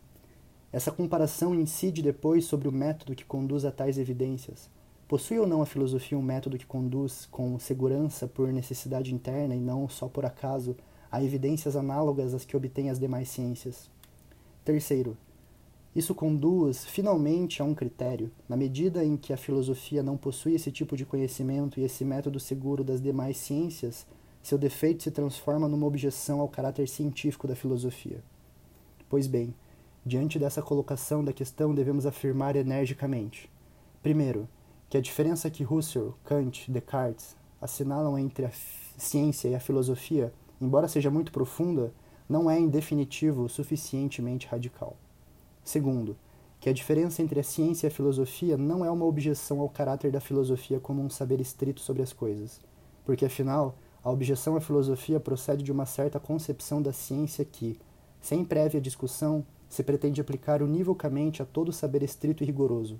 essa 0.74 0.92
comparação 0.92 1.54
incide 1.54 2.02
depois 2.02 2.46
sobre 2.46 2.68
o 2.68 2.72
método 2.72 3.16
que 3.16 3.24
conduz 3.24 3.64
a 3.64 3.72
tais 3.72 4.00
evidências. 4.00 4.68
Possui 5.08 5.38
ou 5.38 5.46
não 5.46 5.62
a 5.62 5.68
filosofia 5.68 6.18
um 6.18 6.22
método 6.24 6.58
que 6.58 6.66
conduz 6.66 7.28
com 7.30 7.60
segurança 7.60 8.28
por 8.28 8.52
necessidade 8.52 9.14
interna 9.14 9.56
e 9.56 9.60
não 9.60 9.88
só 9.88 10.08
por 10.08 10.26
acaso 10.26 10.76
a 11.12 11.24
evidências 11.24 11.76
análogas 11.76 12.34
às 12.34 12.44
que 12.44 12.58
obtém 12.58 12.90
as 12.90 13.00
demais 13.00 13.30
ciências? 13.30 13.88
Terceiro, 14.66 15.16
isso 15.96 16.16
conduz 16.16 16.86
finalmente 16.86 17.62
a 17.62 17.66
um 17.66 17.76
critério. 17.76 18.32
Na 18.50 18.58
medida 18.58 19.06
em 19.06 19.16
que 19.16 19.32
a 19.32 19.38
filosofia 19.38 20.02
não 20.02 20.18
possui 20.18 20.56
esse 20.56 20.72
tipo 20.72 20.98
de 20.98 21.06
conhecimento 21.06 21.80
e 21.80 21.84
esse 21.84 22.04
método 22.04 22.40
seguro 22.40 22.84
das 22.84 23.00
demais 23.00 23.38
ciências, 23.38 24.08
seu 24.42 24.58
defeito 24.58 25.04
se 25.04 25.12
transforma 25.12 25.68
numa 25.68 25.86
objeção 25.86 26.42
ao 26.42 26.50
caráter 26.50 26.90
científico 26.90 27.48
da 27.48 27.56
filosofia. 27.56 28.24
Pois 29.08 29.28
bem, 29.28 29.54
diante 30.06 30.38
dessa 30.38 30.62
colocação 30.62 31.24
da 31.24 31.32
questão, 31.32 31.74
devemos 31.74 32.06
afirmar 32.06 32.56
energicamente: 32.56 33.50
primeiro, 34.02 34.48
que 34.90 34.98
a 34.98 35.02
diferença 35.02 35.50
que 35.50 35.66
Husserl, 35.66 36.12
Kant, 36.24 36.70
Descartes 36.72 37.36
assinalam 37.62 38.20
entre 38.20 38.46
a 38.46 38.52
ciência 38.98 39.48
e 39.48 39.56
a 39.56 39.60
filosofia, 39.60 40.34
embora 40.60 40.88
seja 40.88 41.10
muito 41.10 41.32
profunda, 41.32 41.94
não 42.28 42.50
é 42.50 42.60
em 42.60 42.68
definitivo 42.68 43.48
suficientemente 43.48 44.48
radical. 44.48 44.96
Segundo, 45.64 46.16
que 46.60 46.70
a 46.70 46.74
diferença 46.74 47.22
entre 47.22 47.40
a 47.40 47.44
ciência 47.44 47.88
e 47.88 47.90
a 47.90 47.92
filosofia 47.92 48.58
não 48.58 48.86
é 48.86 48.92
uma 48.92 49.06
objeção 49.06 49.60
ao 49.60 49.70
caráter 49.70 50.12
da 50.12 50.20
filosofia 50.20 50.80
como 50.80 51.02
um 51.02 51.10
saber 51.10 51.42
estrito 51.42 51.82
sobre 51.82 52.02
as 52.02 52.14
coisas, 52.14 52.62
porque 53.06 53.26
afinal, 53.26 53.76
a 54.04 54.10
objeção 54.10 54.56
à 54.56 54.62
filosofia 54.62 55.20
procede 55.20 55.64
de 55.64 55.72
uma 55.72 55.86
certa 55.86 56.20
concepção 56.20 56.82
da 56.82 56.92
ciência 56.92 57.44
que, 57.46 57.80
sem 58.22 58.44
prévia 58.44 58.82
discussão, 58.82 59.46
se 59.74 59.84
pretende 59.84 60.22
aplicar 60.22 60.62
univocamente 60.62 61.42
a 61.42 61.46
todo 61.46 61.74
saber 61.74 62.04
estrito 62.04 62.44
e 62.44 62.46
rigoroso. 62.46 63.00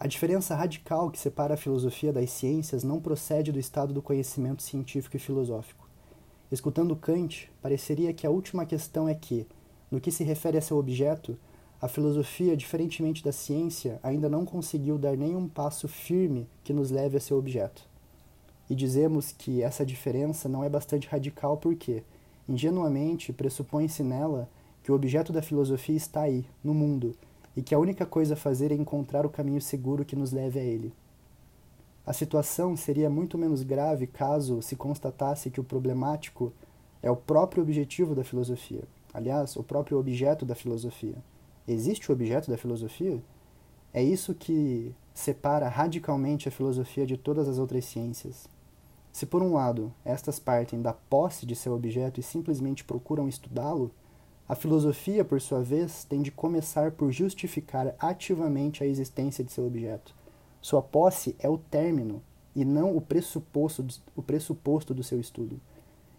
A 0.00 0.08
diferença 0.08 0.56
radical 0.56 1.08
que 1.08 1.20
separa 1.20 1.54
a 1.54 1.56
filosofia 1.56 2.12
das 2.12 2.30
ciências 2.30 2.82
não 2.82 3.00
procede 3.00 3.52
do 3.52 3.60
estado 3.60 3.94
do 3.94 4.02
conhecimento 4.02 4.60
científico 4.60 5.16
e 5.16 5.20
filosófico. 5.20 5.88
Escutando 6.50 6.96
Kant, 6.96 7.48
pareceria 7.62 8.12
que 8.12 8.26
a 8.26 8.30
última 8.30 8.66
questão 8.66 9.08
é 9.08 9.14
que, 9.14 9.46
no 9.88 10.00
que 10.00 10.10
se 10.10 10.24
refere 10.24 10.58
a 10.58 10.60
seu 10.60 10.76
objeto, 10.76 11.38
a 11.80 11.86
filosofia, 11.86 12.56
diferentemente 12.56 13.22
da 13.22 13.30
ciência, 13.30 14.00
ainda 14.02 14.28
não 14.28 14.44
conseguiu 14.44 14.98
dar 14.98 15.16
nenhum 15.16 15.48
passo 15.48 15.86
firme 15.86 16.48
que 16.64 16.72
nos 16.72 16.90
leve 16.90 17.16
a 17.16 17.20
seu 17.20 17.38
objeto. 17.38 17.88
E 18.68 18.74
dizemos 18.74 19.30
que 19.30 19.62
essa 19.62 19.86
diferença 19.86 20.48
não 20.48 20.64
é 20.64 20.68
bastante 20.68 21.06
radical 21.06 21.56
porque, 21.56 22.02
ingenuamente, 22.48 23.32
pressupõe-se 23.32 24.02
nela 24.02 24.48
que 24.88 24.92
o 24.92 24.94
objeto 24.94 25.34
da 25.34 25.42
filosofia 25.42 25.98
está 25.98 26.22
aí, 26.22 26.46
no 26.64 26.72
mundo, 26.72 27.14
e 27.54 27.60
que 27.60 27.74
a 27.74 27.78
única 27.78 28.06
coisa 28.06 28.32
a 28.32 28.38
fazer 28.38 28.72
é 28.72 28.74
encontrar 28.74 29.26
o 29.26 29.28
caminho 29.28 29.60
seguro 29.60 30.02
que 30.02 30.16
nos 30.16 30.32
leve 30.32 30.58
a 30.58 30.64
ele. 30.64 30.94
A 32.06 32.14
situação 32.14 32.74
seria 32.74 33.10
muito 33.10 33.36
menos 33.36 33.62
grave 33.62 34.06
caso 34.06 34.62
se 34.62 34.74
constatasse 34.74 35.50
que 35.50 35.60
o 35.60 35.64
problemático 35.64 36.54
é 37.02 37.10
o 37.10 37.16
próprio 37.16 37.62
objetivo 37.62 38.14
da 38.14 38.24
filosofia 38.24 38.82
aliás, 39.12 39.56
o 39.56 39.62
próprio 39.62 39.98
objeto 39.98 40.46
da 40.46 40.54
filosofia. 40.54 41.16
Existe 41.66 42.10
o 42.10 42.14
objeto 42.14 42.50
da 42.50 42.56
filosofia? 42.56 43.20
É 43.92 44.02
isso 44.02 44.34
que 44.34 44.94
separa 45.12 45.68
radicalmente 45.68 46.48
a 46.48 46.52
filosofia 46.52 47.04
de 47.06 47.18
todas 47.18 47.46
as 47.46 47.58
outras 47.58 47.84
ciências. 47.84 48.48
Se, 49.12 49.26
por 49.26 49.42
um 49.42 49.54
lado, 49.54 49.92
estas 50.04 50.38
partem 50.38 50.80
da 50.80 50.92
posse 50.92 51.44
de 51.44 51.56
seu 51.56 51.74
objeto 51.74 52.20
e 52.20 52.22
simplesmente 52.22 52.84
procuram 52.84 53.28
estudá-lo, 53.28 53.90
a 54.48 54.54
filosofia, 54.54 55.24
por 55.24 55.40
sua 55.40 55.62
vez, 55.62 56.04
tem 56.04 56.22
de 56.22 56.30
começar 56.30 56.92
por 56.92 57.12
justificar 57.12 57.94
ativamente 57.98 58.82
a 58.82 58.86
existência 58.86 59.44
de 59.44 59.52
seu 59.52 59.66
objeto. 59.66 60.14
Sua 60.60 60.80
posse 60.80 61.36
é 61.38 61.48
o 61.48 61.58
término 61.58 62.22
e 62.56 62.64
não 62.64 62.96
o 62.96 63.00
pressuposto, 63.00 63.86
o 64.16 64.22
pressuposto 64.22 64.94
do 64.94 65.02
seu 65.02 65.20
estudo 65.20 65.60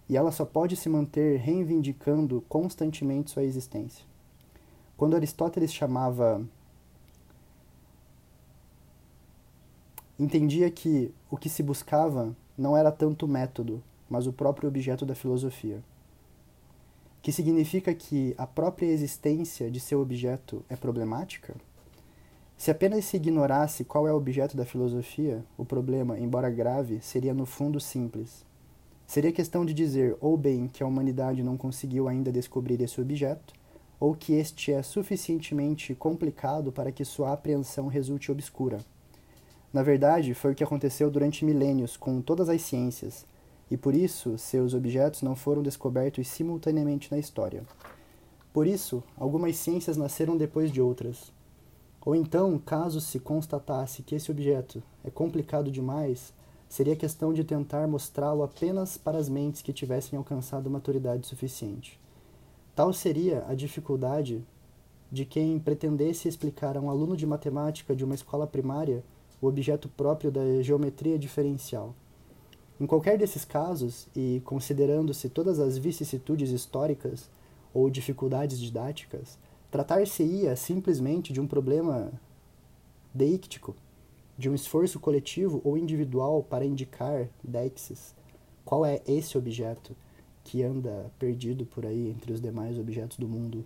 e 0.09 0.17
ela 0.17 0.31
só 0.31 0.43
pode 0.43 0.75
se 0.75 0.89
manter 0.89 1.37
reivindicando 1.37 2.43
constantemente 2.49 3.29
sua 3.29 3.43
existência. 3.43 4.03
Quando 4.97 5.15
Aristóteles 5.15 5.71
chamava. 5.71 6.41
entendia 10.17 10.69
que 10.69 11.13
o 11.31 11.37
que 11.37 11.47
se 11.47 11.63
buscava 11.63 12.35
não 12.57 12.75
era 12.75 12.91
tanto 12.91 13.25
o 13.25 13.29
método, 13.29 13.81
mas 14.09 14.27
o 14.27 14.33
próprio 14.33 14.67
objeto 14.67 15.05
da 15.05 15.15
filosofia. 15.15 15.81
Que 17.21 17.31
significa 17.31 17.93
que 17.93 18.33
a 18.37 18.47
própria 18.47 18.87
existência 18.87 19.69
de 19.69 19.79
seu 19.79 20.01
objeto 20.01 20.63
é 20.69 20.75
problemática? 20.75 21.55
Se 22.57 22.71
apenas 22.71 23.05
se 23.05 23.17
ignorasse 23.17 23.83
qual 23.83 24.07
é 24.07 24.13
o 24.13 24.17
objeto 24.17 24.55
da 24.55 24.65
filosofia, 24.65 25.43
o 25.57 25.65
problema, 25.65 26.19
embora 26.19 26.49
grave, 26.49 26.99
seria 27.01 27.33
no 27.33 27.45
fundo 27.45 27.79
simples 27.79 28.47
Seria 29.09 29.31
questão 29.31 29.65
de 29.65 29.73
dizer 29.73 30.15
ou 30.21 30.37
bem 30.37 30.67
que 30.67 30.83
a 30.83 30.85
humanidade 30.85 31.41
não 31.41 31.57
conseguiu 31.57 32.07
ainda 32.07 32.31
descobrir 32.31 32.79
esse 32.79 33.01
objeto, 33.01 33.55
ou 33.99 34.13
que 34.13 34.33
este 34.33 34.71
é 34.71 34.83
suficientemente 34.83 35.95
complicado 35.95 36.71
para 36.71 36.91
que 36.91 37.03
sua 37.03 37.33
apreensão 37.33 37.87
resulte 37.87 38.31
obscura. 38.31 38.77
Na 39.73 39.81
verdade, 39.81 40.35
foi 40.35 40.51
o 40.51 40.55
que 40.55 40.63
aconteceu 40.63 41.09
durante 41.09 41.43
milênios 41.43 41.97
com 41.97 42.21
todas 42.21 42.49
as 42.49 42.61
ciências, 42.61 43.25
e 43.69 43.77
por 43.77 43.93
isso 43.93 44.37
seus 44.37 44.73
objetos 44.73 45.21
não 45.21 45.35
foram 45.35 45.61
descobertos 45.61 46.27
simultaneamente 46.27 47.11
na 47.11 47.17
história. 47.17 47.63
Por 48.51 48.65
isso, 48.65 49.03
algumas 49.15 49.55
ciências 49.57 49.95
nasceram 49.95 50.35
depois 50.35 50.71
de 50.71 50.81
outras. 50.81 51.31
Ou 52.01 52.15
então, 52.15 52.57
caso 52.57 52.99
se 52.99 53.19
constatasse 53.19 54.01
que 54.01 54.15
esse 54.15 54.31
objeto 54.31 54.81
é 55.03 55.11
complicado 55.11 55.71
demais, 55.71 56.33
seria 56.67 56.95
questão 56.95 57.33
de 57.33 57.43
tentar 57.43 57.87
mostrá-lo 57.87 58.43
apenas 58.43 58.97
para 58.97 59.17
as 59.17 59.29
mentes 59.29 59.61
que 59.61 59.73
tivessem 59.73 60.17
alcançado 60.17 60.69
maturidade 60.69 61.27
suficiente. 61.27 61.99
Tal 62.75 62.93
seria 62.93 63.45
a 63.47 63.53
dificuldade 63.53 64.43
de 65.11 65.25
quem 65.25 65.59
pretendesse 65.59 66.27
explicar 66.27 66.77
a 66.77 66.81
um 66.81 66.89
aluno 66.89 67.17
de 67.17 67.25
matemática 67.25 67.95
de 67.95 68.05
uma 68.05 68.15
escola 68.15 68.47
primária 68.47 69.03
o 69.41 69.47
objeto 69.47 69.87
próprio 69.89 70.31
da 70.31 70.61
geometria 70.61 71.17
diferencial. 71.17 71.95
Em 72.79 72.85
qualquer 72.85 73.17
desses 73.17 73.43
casos, 73.43 74.07
e 74.15 74.41
considerando-se 74.45 75.27
todas 75.29 75.59
as 75.59 75.77
vicissitudes 75.77 76.51
históricas 76.51 77.29
ou 77.73 77.89
dificuldades 77.89 78.59
didáticas, 78.59 79.37
tratar-se-ia 79.69 80.55
simplesmente 80.55 81.33
de 81.33 81.41
um 81.41 81.47
problema 81.47 82.11
deíctico 83.13 83.75
de 84.39 84.49
um 84.49 84.55
esforço 84.55 85.01
coletivo 85.01 85.59
ou 85.65 85.77
individual 85.77 86.41
para 86.41 86.65
indicar 86.65 87.27
deixis 87.43 88.15
qual 88.63 88.85
é 88.85 89.01
esse 89.05 89.37
objeto 89.37 89.93
que 90.45 90.63
anda 90.63 91.11
perdido 91.19 91.65
por 91.65 91.85
aí 91.85 92.07
entre 92.09 92.31
os 92.31 92.39
demais 92.39 92.79
objetos 92.79 93.17
do 93.17 93.27
mundo. 93.27 93.65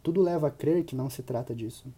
Tudo 0.00 0.22
leva 0.22 0.46
a 0.46 0.50
crer 0.52 0.84
que 0.84 0.94
não 0.94 1.10
se 1.10 1.20
trata 1.20 1.52
disso. 1.52 1.88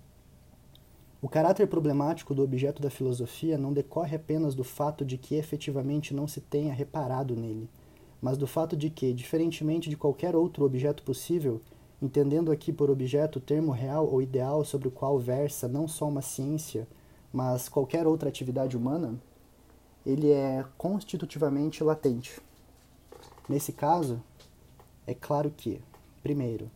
O 1.23 1.29
caráter 1.29 1.67
problemático 1.67 2.35
do 2.35 2.43
objeto 2.43 2.81
da 2.81 2.89
filosofia 2.89 3.59
não 3.59 3.75
decorre 3.75 4.17
apenas 4.17 4.55
do 4.55 4.65
fato 4.65 5.05
de 5.05 5.19
que 5.19 5.35
efetivamente 5.35 6.15
não 6.15 6.27
se 6.27 6.41
tenha 6.41 6.73
reparado 6.73 7.37
nele, 7.37 7.69
mas 8.23 8.39
do 8.39 8.47
fato 8.47 8.75
de 8.75 8.89
que, 8.89 9.13
diferentemente 9.13 9.91
de 9.91 9.99
qualquer 9.99 10.35
outro 10.35 10.65
objeto 10.65 11.03
possível, 11.03 11.61
entendendo 12.01 12.51
aqui 12.51 12.73
por 12.73 12.91
objeto 12.91 13.37
o 13.37 13.43
termo 13.43 13.71
real 13.71 14.09
ou 14.11 14.23
ideal 14.23 14.65
sobre 14.65 14.89
o 14.89 14.91
qual 14.91 15.19
versa 15.19 15.69
não 15.69 15.87
só 15.87 16.09
uma 16.09 16.23
ciência, 16.23 16.89
mas 17.31 17.69
qualquer 17.69 18.07
outra 18.07 18.31
atividade 18.31 18.75
humana, 18.75 19.15
ele 20.07 20.31
é 20.31 20.65
constitutivamente 20.79 21.85
latente. 21.85 22.41
Nesse 23.47 23.75
caso, 23.75 24.23
é 25.07 25.13
claro 25.13 25.53
que, 25.55 25.83
primeiro, 26.23 26.71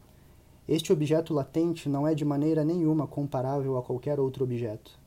este 0.66 0.92
objeto 0.92 1.34
latente 1.34 1.88
não 1.90 2.08
é 2.08 2.14
de 2.14 2.24
maneira 2.24 2.64
nenhuma 2.64 3.06
comparável 3.06 3.76
a 3.76 3.82
qualquer 3.82 4.18
outro 4.18 4.44
objeto. 4.44 4.98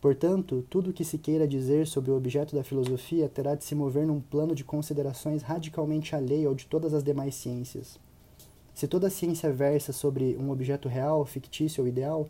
Portanto, 0.00 0.64
tudo 0.70 0.90
o 0.90 0.92
que 0.92 1.04
se 1.04 1.18
queira 1.18 1.48
dizer 1.48 1.86
sobre 1.86 2.10
o 2.10 2.16
objeto 2.16 2.54
da 2.54 2.62
filosofia 2.62 3.28
terá 3.28 3.54
de 3.54 3.64
se 3.64 3.74
mover 3.74 4.06
num 4.06 4.20
plano 4.20 4.54
de 4.54 4.64
considerações 4.64 5.42
radicalmente 5.42 6.14
alheio 6.14 6.48
ao 6.48 6.54
de 6.54 6.64
todas 6.64 6.94
as 6.94 7.02
demais 7.02 7.34
ciências. 7.34 7.98
Se 8.72 8.86
toda 8.86 9.10
ciência 9.10 9.52
versa 9.52 9.92
sobre 9.92 10.36
um 10.40 10.50
objeto 10.50 10.88
real, 10.88 11.26
fictício 11.26 11.82
ou 11.82 11.88
ideal, 11.88 12.28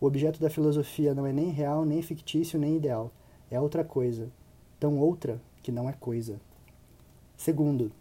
o 0.00 0.06
objeto 0.06 0.40
da 0.40 0.48
filosofia 0.48 1.12
não 1.12 1.26
é 1.26 1.32
nem 1.32 1.50
real, 1.50 1.84
nem 1.84 2.00
fictício, 2.00 2.58
nem 2.58 2.76
ideal. 2.76 3.10
É 3.50 3.60
outra 3.60 3.84
coisa. 3.84 4.30
Tão 4.78 4.98
outra 4.98 5.38
que 5.62 5.72
não 5.72 5.90
é 5.90 5.92
coisa. 5.92 6.40
Segundo, 7.36 7.92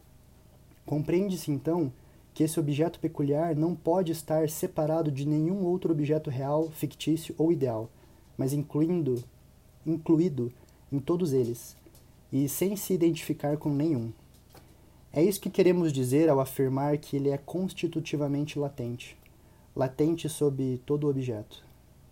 compreende-se 0.85 1.51
então 1.51 1.91
que 2.39 2.43
esse 2.45 2.57
objeto 2.57 3.01
peculiar 3.01 3.53
não 3.53 3.75
pode 3.75 4.13
estar 4.13 4.49
separado 4.49 5.11
de 5.11 5.27
nenhum 5.27 5.65
outro 5.65 5.91
objeto 5.91 6.29
real, 6.29 6.71
fictício 6.71 7.35
ou 7.37 7.51
ideal, 7.51 7.89
mas 8.37 8.53
incluindo, 8.53 9.21
incluído 9.85 10.49
em 10.89 10.99
todos 10.99 11.33
eles, 11.33 11.75
e 12.31 12.47
sem 12.47 12.77
se 12.77 12.93
identificar 12.93 13.57
com 13.57 13.69
nenhum. 13.69 14.13
É 15.11 15.21
isso 15.21 15.41
que 15.41 15.49
queremos 15.49 15.91
dizer 15.91 16.29
ao 16.29 16.39
afirmar 16.39 16.97
que 16.97 17.17
ele 17.17 17.29
é 17.29 17.37
constitutivamente 17.37 18.57
latente, 18.57 19.17
latente 19.75 20.29
sob 20.29 20.81
todo 20.85 21.09
objeto. 21.09 21.61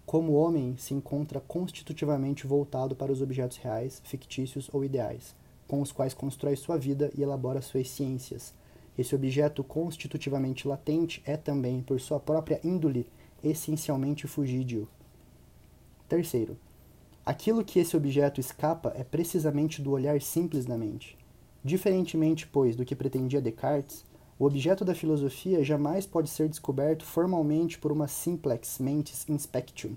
Como 0.05 0.33
o 0.33 0.35
homem 0.35 0.75
se 0.77 0.93
encontra 0.93 1.39
constitutivamente 1.39 2.45
voltado 2.45 2.97
para 2.97 3.13
os 3.13 3.21
objetos 3.21 3.55
reais, 3.59 4.01
fictícios 4.03 4.69
ou 4.73 4.83
ideais, 4.83 5.33
com 5.69 5.81
os 5.81 5.93
quais 5.93 6.13
constrói 6.13 6.57
sua 6.57 6.77
vida 6.77 7.09
e 7.17 7.23
elabora 7.23 7.61
suas 7.61 7.89
ciências. 7.89 8.53
Esse 8.97 9.13
objeto 9.13 9.63
constitutivamente 9.63 10.67
latente 10.67 11.21
é 11.25 11.37
também, 11.37 11.81
por 11.81 11.99
sua 11.99 12.19
própria 12.19 12.59
índole, 12.63 13.07
essencialmente 13.43 14.25
fugídio. 14.27 14.87
Terceiro, 16.09 16.57
aquilo 17.25 17.63
que 17.63 17.79
esse 17.79 17.95
objeto 17.95 18.39
escapa 18.39 18.93
é 18.95 19.03
precisamente 19.03 19.81
do 19.81 19.91
olhar 19.91 20.19
simples 20.21 20.65
da 20.65 20.77
mente. 20.77 21.17
Diferentemente, 21.63 22.47
pois, 22.47 22.75
do 22.75 22.85
que 22.85 22.95
pretendia 22.95 23.41
Descartes, 23.41 24.05
o 24.39 24.45
objeto 24.45 24.85
da 24.85 24.95
filosofia 24.95 25.63
jamais 25.63 26.05
pode 26.05 26.29
ser 26.29 26.47
descoberto 26.47 27.03
formalmente 27.03 27.77
por 27.77 27.91
uma 27.91 28.07
simplex 28.07 28.79
mentis 28.79 29.27
inspectum. 29.27 29.95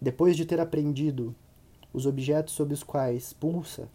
Depois 0.00 0.36
de 0.36 0.46
ter 0.46 0.58
aprendido 0.58 1.34
os 1.92 2.06
objetos 2.06 2.54
sobre 2.54 2.74
os 2.74 2.82
quais 2.82 3.32
pulsa, 3.32 3.88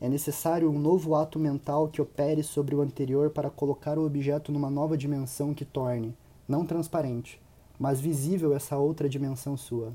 é 0.00 0.08
necessário 0.08 0.70
um 0.70 0.78
novo 0.78 1.14
ato 1.14 1.38
mental 1.38 1.88
que 1.88 2.00
opere 2.00 2.42
sobre 2.42 2.74
o 2.74 2.80
anterior 2.80 3.30
para 3.30 3.50
colocar 3.50 3.98
o 3.98 4.06
objeto 4.06 4.52
numa 4.52 4.70
nova 4.70 4.96
dimensão 4.96 5.52
que 5.52 5.64
torne, 5.64 6.16
não 6.46 6.64
transparente, 6.64 7.40
mas 7.78 8.00
visível 8.00 8.54
essa 8.54 8.76
outra 8.76 9.08
dimensão 9.08 9.56
sua. 9.56 9.92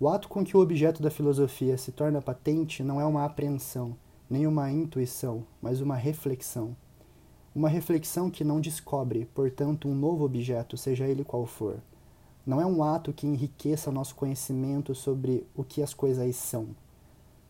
O 0.00 0.08
ato 0.08 0.28
com 0.28 0.42
que 0.42 0.56
o 0.56 0.60
objeto 0.60 1.02
da 1.02 1.10
filosofia 1.10 1.76
se 1.76 1.92
torna 1.92 2.22
patente 2.22 2.82
não 2.82 3.00
é 3.00 3.04
uma 3.04 3.24
apreensão, 3.24 3.94
nem 4.28 4.46
uma 4.46 4.70
intuição, 4.70 5.44
mas 5.60 5.80
uma 5.80 5.96
reflexão. 5.96 6.74
Uma 7.54 7.68
reflexão 7.68 8.30
que 8.30 8.42
não 8.42 8.60
descobre, 8.60 9.28
portanto, 9.34 9.86
um 9.86 9.94
novo 9.94 10.24
objeto, 10.24 10.76
seja 10.76 11.06
ele 11.06 11.22
qual 11.22 11.46
for. 11.46 11.76
Não 12.44 12.60
é 12.60 12.66
um 12.66 12.82
ato 12.82 13.12
que 13.12 13.26
enriqueça 13.26 13.92
nosso 13.92 14.14
conhecimento 14.14 14.94
sobre 14.94 15.46
o 15.54 15.62
que 15.62 15.82
as 15.82 15.94
coisas 15.94 16.34
são. 16.36 16.68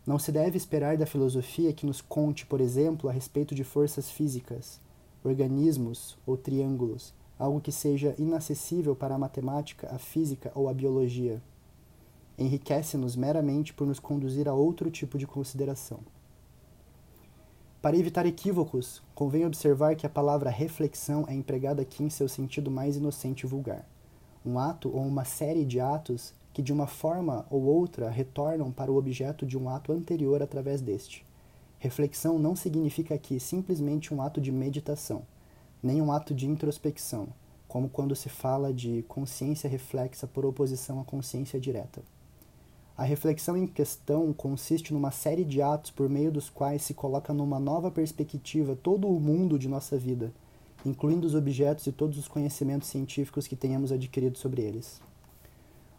Não 0.07 0.19
se 0.19 0.31
deve 0.31 0.57
esperar 0.59 0.99
da 0.99 1.07
filosofia 1.07 1.73
que 1.73 1.87
nos 1.87 2.03
conte, 2.03 2.45
por 2.45 2.61
exemplo, 2.61 3.09
a 3.09 3.12
respeito 3.12 3.55
de 3.55 3.64
forças 3.64 4.11
físicas, 4.11 4.79
organismos 5.23 6.19
ou 6.27 6.37
triângulos, 6.37 7.14
algo 7.38 7.61
que 7.61 7.73
seja 7.73 8.14
inacessível 8.19 8.95
para 8.95 9.14
a 9.14 9.19
matemática, 9.19 9.88
a 9.90 9.99
física 9.99 10.53
ou 10.55 10.69
a 10.69 10.75
biologia. 10.75 11.43
Enriquece-nos 12.38 13.17
meramente 13.17 13.73
por 13.73 13.87
nos 13.87 13.99
conduzir 13.99 14.47
a 14.47 14.53
outro 14.53 14.90
tipo 14.90 15.17
de 15.17 15.27
consideração. 15.27 16.01
Para 17.81 17.97
evitar 17.97 18.27
equívocos, 18.27 19.03
convém 19.14 19.47
observar 19.47 19.95
que 19.95 20.07
a 20.07 20.11
palavra 20.11 20.51
reflexão 20.51 21.25
é 21.29 21.35
empregada 21.35 21.83
aqui 21.83 22.03
em 22.03 22.11
seu 22.11 22.29
sentido 22.29 22.71
mais 22.71 22.97
inocente 22.97 23.43
e 23.43 23.47
vulgar. 23.47 23.87
Um 24.45 24.59
ato 24.59 24.88
ou 24.95 25.03
uma 25.03 25.25
série 25.25 25.64
de 25.64 25.81
atos 25.81 26.35
que, 26.55 26.62
de 26.62 26.73
uma 26.73 26.87
forma 26.87 27.45
ou 27.51 27.62
outra, 27.64 28.09
retornam 28.09 28.71
para 28.71 28.90
o 28.90 28.97
objeto 28.97 29.45
de 29.45 29.59
um 29.59 29.69
ato 29.69 29.93
anterior 29.93 30.40
através 30.40 30.81
deste. 30.81 31.27
Reflexão 31.81 32.38
não 32.38 32.55
significa 32.55 33.14
aqui 33.14 33.40
simplesmente 33.40 34.14
um 34.14 34.23
ato 34.23 34.40
de 34.40 34.53
meditação, 34.53 35.23
nem 35.83 36.01
um 36.01 36.12
ato 36.12 36.33
de 36.33 36.47
introspecção, 36.47 37.27
como 37.67 37.88
quando 37.88 38.14
se 38.14 38.29
fala 38.29 38.73
de 38.73 39.05
consciência 39.09 39.69
reflexa 39.69 40.29
por 40.29 40.47
oposição 40.47 41.01
à 41.01 41.05
consciência 41.05 41.59
direta. 41.59 42.03
A 42.97 43.03
reflexão 43.03 43.57
em 43.57 43.67
questão 43.67 44.33
consiste 44.33 44.95
numa 44.95 45.11
série 45.11 45.45
de 45.45 45.61
atos 45.61 45.90
por 45.90 46.09
meio 46.09 46.31
dos 46.31 46.49
quais 46.49 46.83
se 46.83 46.95
coloca 46.95 47.35
numa 47.35 47.59
nova 47.59 47.90
perspectiva 47.90 48.77
todo 48.77 49.09
o 49.09 49.19
mundo 49.19 49.59
de 49.59 49.69
nossa 49.69 49.99
vida, 49.99 50.33
incluindo 50.87 51.27
os 51.27 51.35
objetos 51.35 51.88
e 51.88 51.93
todos 51.93 52.17
os 52.17 52.29
conhecimentos 52.29 52.88
científicos 52.88 53.49
que 53.49 53.57
tenhamos 53.57 53.90
adquirido 53.90 54.38
sobre 54.38 54.62
eles. 54.62 55.03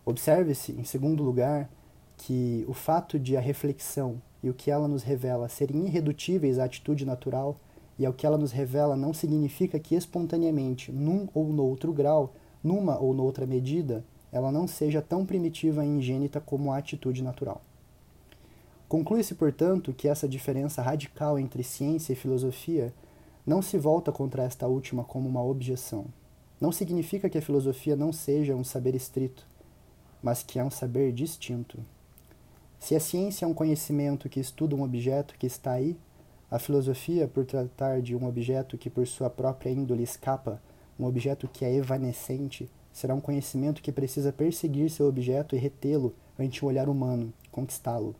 Observe-se, 0.06 0.72
em 0.74 0.84
segundo 0.84 1.24
lugar, 1.24 1.70
que 2.18 2.64
o 2.68 2.74
fato 2.74 3.20
de 3.20 3.36
a 3.36 3.42
reflexão 3.42 4.22
e 4.44 4.50
o 4.50 4.54
que 4.54 4.70
ela 4.70 4.88
nos 4.88 5.02
revela 5.02 5.50
serem 5.50 5.88
irredutíveis 5.88 6.60
à 6.60 6.66
atitude 6.66 7.06
natural 7.06 7.60
e 7.98 8.06
ao 8.06 8.14
que 8.14 8.26
ela 8.26 8.38
nos 8.38 8.52
revela 8.52 8.96
não 8.96 9.14
significa 9.14 9.80
que 9.80 9.96
espontaneamente, 9.96 10.92
num 10.92 11.28
ou 11.34 11.48
no 11.48 11.64
outro 11.66 11.92
grau, 11.92 12.34
numa 12.64 13.00
ou 13.00 13.14
noutra 13.14 13.48
medida, 13.48 14.04
ela 14.32 14.52
não 14.52 14.68
seja 14.68 15.02
tão 15.02 15.26
primitiva 15.26 15.84
e 15.84 15.88
ingênita 15.88 16.40
como 16.40 16.72
a 16.72 16.78
atitude 16.78 17.24
natural. 17.24 17.62
Conclui-se, 18.88 19.34
portanto, 19.34 19.94
que 19.94 20.08
essa 20.08 20.28
diferença 20.28 20.82
radical 20.82 21.40
entre 21.40 21.64
ciência 21.64 22.14
e 22.14 22.16
filosofia 22.16 22.94
não 23.46 23.62
se 23.62 23.78
volta 23.78 24.12
contra 24.12 24.44
esta 24.44 24.68
última 24.68 25.04
como 25.04 25.28
uma 25.28 25.44
objeção. 25.44 26.06
Não 26.62 26.72
significa 26.72 27.30
que 27.30 27.38
a 27.38 27.42
filosofia 27.42 27.96
não 27.96 28.12
seja 28.12 28.56
um 28.56 28.64
saber 28.64 28.94
estrito, 28.94 29.48
mas 30.26 30.42
que 30.42 30.58
é 30.58 30.64
um 30.64 30.72
saber 30.72 31.12
distinto. 31.12 31.78
Se 32.80 32.96
a 32.96 33.00
ciência 33.00 33.46
é 33.46 33.48
um 33.48 33.54
conhecimento 33.54 34.28
que 34.28 34.40
estuda 34.40 34.76
um 34.76 34.82
objeto 34.82 35.36
que 35.38 35.46
está 35.46 35.74
aí, 35.74 35.96
a 36.50 36.58
filosofia, 36.58 37.28
por 37.28 37.46
tratar 37.46 38.02
de 38.02 38.16
um 38.16 38.26
objeto 38.28 38.76
que 38.76 38.90
por 38.90 39.06
sua 39.06 39.30
própria 39.30 39.70
índole 39.70 40.02
escapa, 40.02 40.60
um 41.00 41.06
objeto 41.06 41.48
que 41.48 41.64
é 41.64 41.76
evanescente, 41.76 42.68
será 42.92 43.14
um 43.14 43.22
conhecimento 43.22 43.84
que 43.84 43.92
precisa 43.92 44.34
perseguir 44.34 44.90
seu 44.90 45.08
objeto 45.08 45.56
e 45.56 45.60
retê-lo 45.60 46.12
ante 46.40 46.66
o 46.66 46.68
olhar 46.68 46.90
humano, 46.90 47.32
conquistá-lo. 47.52 48.16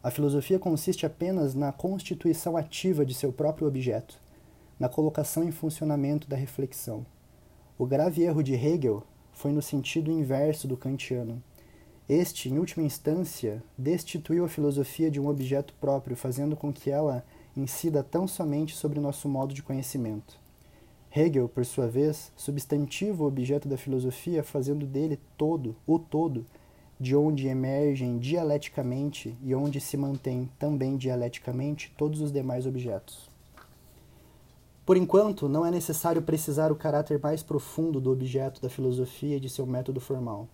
A 0.00 0.12
filosofia 0.12 0.60
consiste 0.60 1.04
apenas 1.04 1.56
na 1.56 1.72
constituição 1.72 2.56
ativa 2.56 3.04
de 3.04 3.14
seu 3.14 3.32
próprio 3.32 3.66
objeto, 3.66 4.16
na 4.78 4.88
colocação 4.88 5.42
em 5.42 5.50
funcionamento 5.50 6.28
da 6.28 6.36
reflexão. 6.36 7.04
O 7.76 7.84
grave 7.84 8.22
erro 8.22 8.44
de 8.44 8.54
Hegel 8.54 9.02
foi 9.42 9.50
no 9.50 9.60
sentido 9.60 10.08
inverso 10.08 10.68
do 10.68 10.76
kantiano. 10.76 11.42
Este, 12.08 12.48
em 12.48 12.60
última 12.60 12.86
instância, 12.86 13.60
destituiu 13.76 14.44
a 14.44 14.48
filosofia 14.48 15.10
de 15.10 15.20
um 15.20 15.26
objeto 15.26 15.74
próprio, 15.80 16.16
fazendo 16.16 16.54
com 16.54 16.72
que 16.72 16.92
ela 16.92 17.24
incida 17.56 18.04
tão 18.04 18.28
somente 18.28 18.72
sobre 18.76 19.00
nosso 19.00 19.28
modo 19.28 19.52
de 19.52 19.60
conhecimento. 19.60 20.38
Hegel, 21.10 21.48
por 21.48 21.66
sua 21.66 21.88
vez, 21.88 22.30
substantiva 22.36 23.24
o 23.24 23.26
objeto 23.26 23.66
da 23.66 23.76
filosofia, 23.76 24.44
fazendo 24.44 24.86
dele 24.86 25.18
todo, 25.36 25.74
o 25.88 25.98
todo, 25.98 26.46
de 27.00 27.16
onde 27.16 27.48
emergem 27.48 28.18
dialeticamente 28.18 29.36
e 29.42 29.56
onde 29.56 29.80
se 29.80 29.96
mantém 29.96 30.48
também 30.56 30.96
dialeticamente 30.96 31.92
todos 31.98 32.20
os 32.20 32.30
demais 32.30 32.64
objetos. 32.64 33.31
Por 34.84 34.96
enquanto, 34.96 35.48
não 35.48 35.64
é 35.64 35.70
necessário 35.70 36.22
precisar 36.22 36.72
o 36.72 36.76
caráter 36.76 37.20
mais 37.20 37.42
profundo 37.42 38.00
do 38.00 38.10
objeto 38.10 38.60
da 38.60 38.68
filosofia 38.68 39.36
e 39.36 39.40
de 39.40 39.48
seu 39.48 39.66
método 39.66 40.00
formal. 40.00 40.48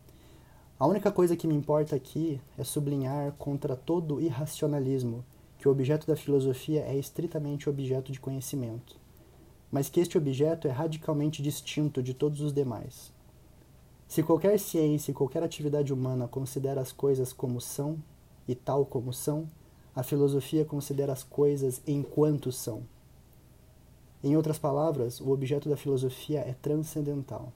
A 0.78 0.86
única 0.86 1.10
coisa 1.10 1.36
que 1.36 1.46
me 1.46 1.54
importa 1.54 1.96
aqui 1.96 2.40
é 2.56 2.62
sublinhar 2.62 3.32
contra 3.32 3.74
todo 3.74 4.20
irracionalismo 4.20 5.24
que 5.58 5.68
o 5.68 5.72
objeto 5.72 6.06
da 6.06 6.14
filosofia 6.14 6.82
é 6.82 6.96
estritamente 6.96 7.68
objeto 7.68 8.12
de 8.12 8.20
conhecimento 8.20 8.98
mas 9.70 9.88
que 9.88 10.00
este 10.00 10.16
objeto 10.16 10.66
é 10.66 10.70
radicalmente 10.70 11.42
distinto 11.42 12.02
de 12.02 12.14
todos 12.14 12.40
os 12.40 12.52
demais. 12.52 13.12
Se 14.06 14.22
qualquer 14.22 14.58
ciência 14.58 15.10
e 15.10 15.14
qualquer 15.14 15.42
atividade 15.42 15.92
humana 15.92 16.26
considera 16.26 16.80
as 16.80 16.92
coisas 16.92 17.32
como 17.32 17.60
são 17.60 17.98
e 18.46 18.54
tal 18.54 18.86
como 18.86 19.12
são, 19.12 19.46
a 19.94 20.02
filosofia 20.02 20.64
considera 20.64 21.12
as 21.12 21.22
coisas 21.22 21.82
enquanto 21.86 22.50
são. 22.50 22.82
Em 24.22 24.36
outras 24.36 24.58
palavras, 24.58 25.20
o 25.20 25.30
objeto 25.30 25.68
da 25.68 25.76
filosofia 25.76 26.40
é 26.40 26.52
transcendental 26.52 27.52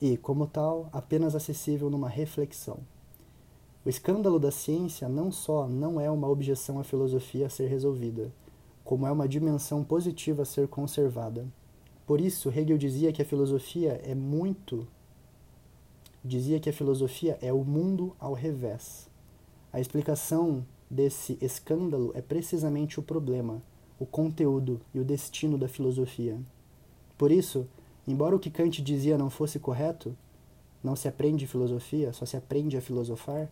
e, 0.00 0.16
como 0.16 0.46
tal, 0.46 0.88
apenas 0.92 1.34
acessível 1.34 1.88
numa 1.90 2.08
reflexão. 2.08 2.78
O 3.84 3.88
escândalo 3.88 4.38
da 4.38 4.50
ciência 4.50 5.08
não 5.08 5.32
só 5.32 5.66
não 5.66 6.00
é 6.00 6.10
uma 6.10 6.28
objeção 6.28 6.78
à 6.78 6.84
filosofia 6.84 7.46
a 7.46 7.50
ser 7.50 7.68
resolvida, 7.68 8.30
como 8.84 9.06
é 9.06 9.12
uma 9.12 9.28
dimensão 9.28 9.82
positiva 9.82 10.42
a 10.42 10.46
ser 10.46 10.68
conservada. 10.68 11.46
Por 12.06 12.20
isso, 12.20 12.50
Hegel 12.50 12.76
dizia 12.76 13.12
que 13.12 13.22
a 13.22 13.24
filosofia 13.24 14.00
é 14.04 14.14
muito 14.14 14.86
dizia 16.22 16.60
que 16.60 16.68
a 16.68 16.72
filosofia 16.72 17.38
é 17.40 17.52
o 17.52 17.64
mundo 17.64 18.14
ao 18.18 18.34
revés. 18.34 19.08
A 19.72 19.80
explicação 19.80 20.64
desse 20.90 21.38
escândalo 21.40 22.12
é 22.14 22.20
precisamente 22.20 23.00
o 23.00 23.02
problema, 23.02 23.62
o 24.00 24.06
conteúdo 24.06 24.80
e 24.92 24.98
o 24.98 25.04
destino 25.04 25.56
da 25.56 25.68
filosofia. 25.68 26.40
Por 27.18 27.30
isso, 27.30 27.68
embora 28.08 28.34
o 28.34 28.40
que 28.40 28.50
Kant 28.50 28.82
dizia 28.82 29.18
não 29.18 29.28
fosse 29.30 29.60
correto, 29.60 30.16
não 30.82 30.96
se 30.96 31.06
aprende 31.06 31.46
filosofia, 31.46 32.12
só 32.12 32.24
se 32.24 32.36
aprende 32.36 32.76
a 32.76 32.80
filosofar, 32.80 33.48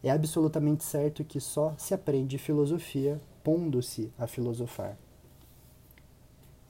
É 0.00 0.10
absolutamente 0.10 0.84
certo 0.84 1.24
que 1.24 1.40
só 1.40 1.74
se 1.76 1.92
aprende 1.92 2.38
filosofia 2.38 3.20
pondo-se 3.42 4.12
a 4.16 4.28
filosofar. 4.28 4.96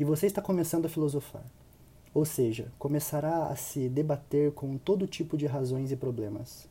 E 0.01 0.05
você 0.05 0.27
está 0.27 0.41
começando 0.41 0.87
a 0.87 0.89
filosofar. 0.89 1.45
Ou 2.15 2.25
seja, 2.25 2.73
começará 2.79 3.49
a 3.49 3.57
se 3.57 3.89
debater 3.89 4.53
com 4.53 4.79
todo 4.79 5.07
tipo 5.07 5.37
de 5.37 5.45
razões 5.45 5.93
e 5.93 5.97
problemas. 5.97 6.67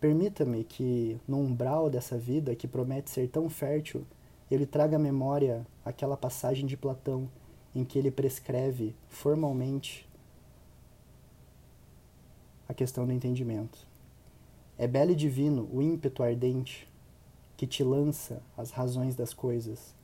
Permita-me 0.00 0.64
que, 0.64 1.16
no 1.28 1.38
umbral 1.38 1.88
dessa 1.88 2.18
vida 2.18 2.56
que 2.56 2.66
promete 2.66 3.10
ser 3.10 3.28
tão 3.28 3.48
fértil, 3.48 4.04
eu 4.50 4.58
lhe 4.58 4.66
traga 4.66 4.96
à 4.96 4.98
memória 4.98 5.66
aquela 5.84 6.16
passagem 6.16 6.66
de 6.66 6.76
Platão 6.76 7.28
em 7.74 7.84
que 7.84 7.98
ele 7.98 8.10
prescreve 8.10 8.94
formalmente 9.08 10.08
a 12.68 12.74
questão 12.74 13.06
do 13.06 13.12
entendimento. 13.12 13.86
É 14.78 14.86
belo 14.86 15.12
e 15.12 15.14
divino 15.14 15.68
o 15.72 15.82
ímpeto 15.82 16.22
ardente 16.22 16.88
que 17.56 17.66
te 17.66 17.82
lança 17.82 18.42
as 18.56 18.70
razões 18.70 19.14
das 19.14 19.32
coisas, 19.32 19.94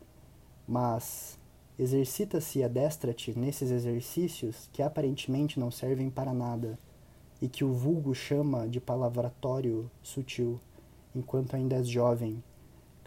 mas 0.66 1.38
exercita-se 1.78 2.60
e 2.60 2.64
adestra-te 2.64 3.36
nesses 3.38 3.70
exercícios 3.70 4.68
que 4.72 4.82
aparentemente 4.82 5.58
não 5.58 5.70
servem 5.70 6.10
para 6.10 6.32
nada 6.32 6.78
e 7.40 7.48
que 7.48 7.64
o 7.64 7.72
vulgo 7.72 8.14
chama 8.14 8.68
de 8.68 8.80
palavratório 8.80 9.90
sutil, 10.02 10.60
enquanto 11.14 11.54
ainda 11.54 11.76
és 11.76 11.88
jovem. 11.88 12.42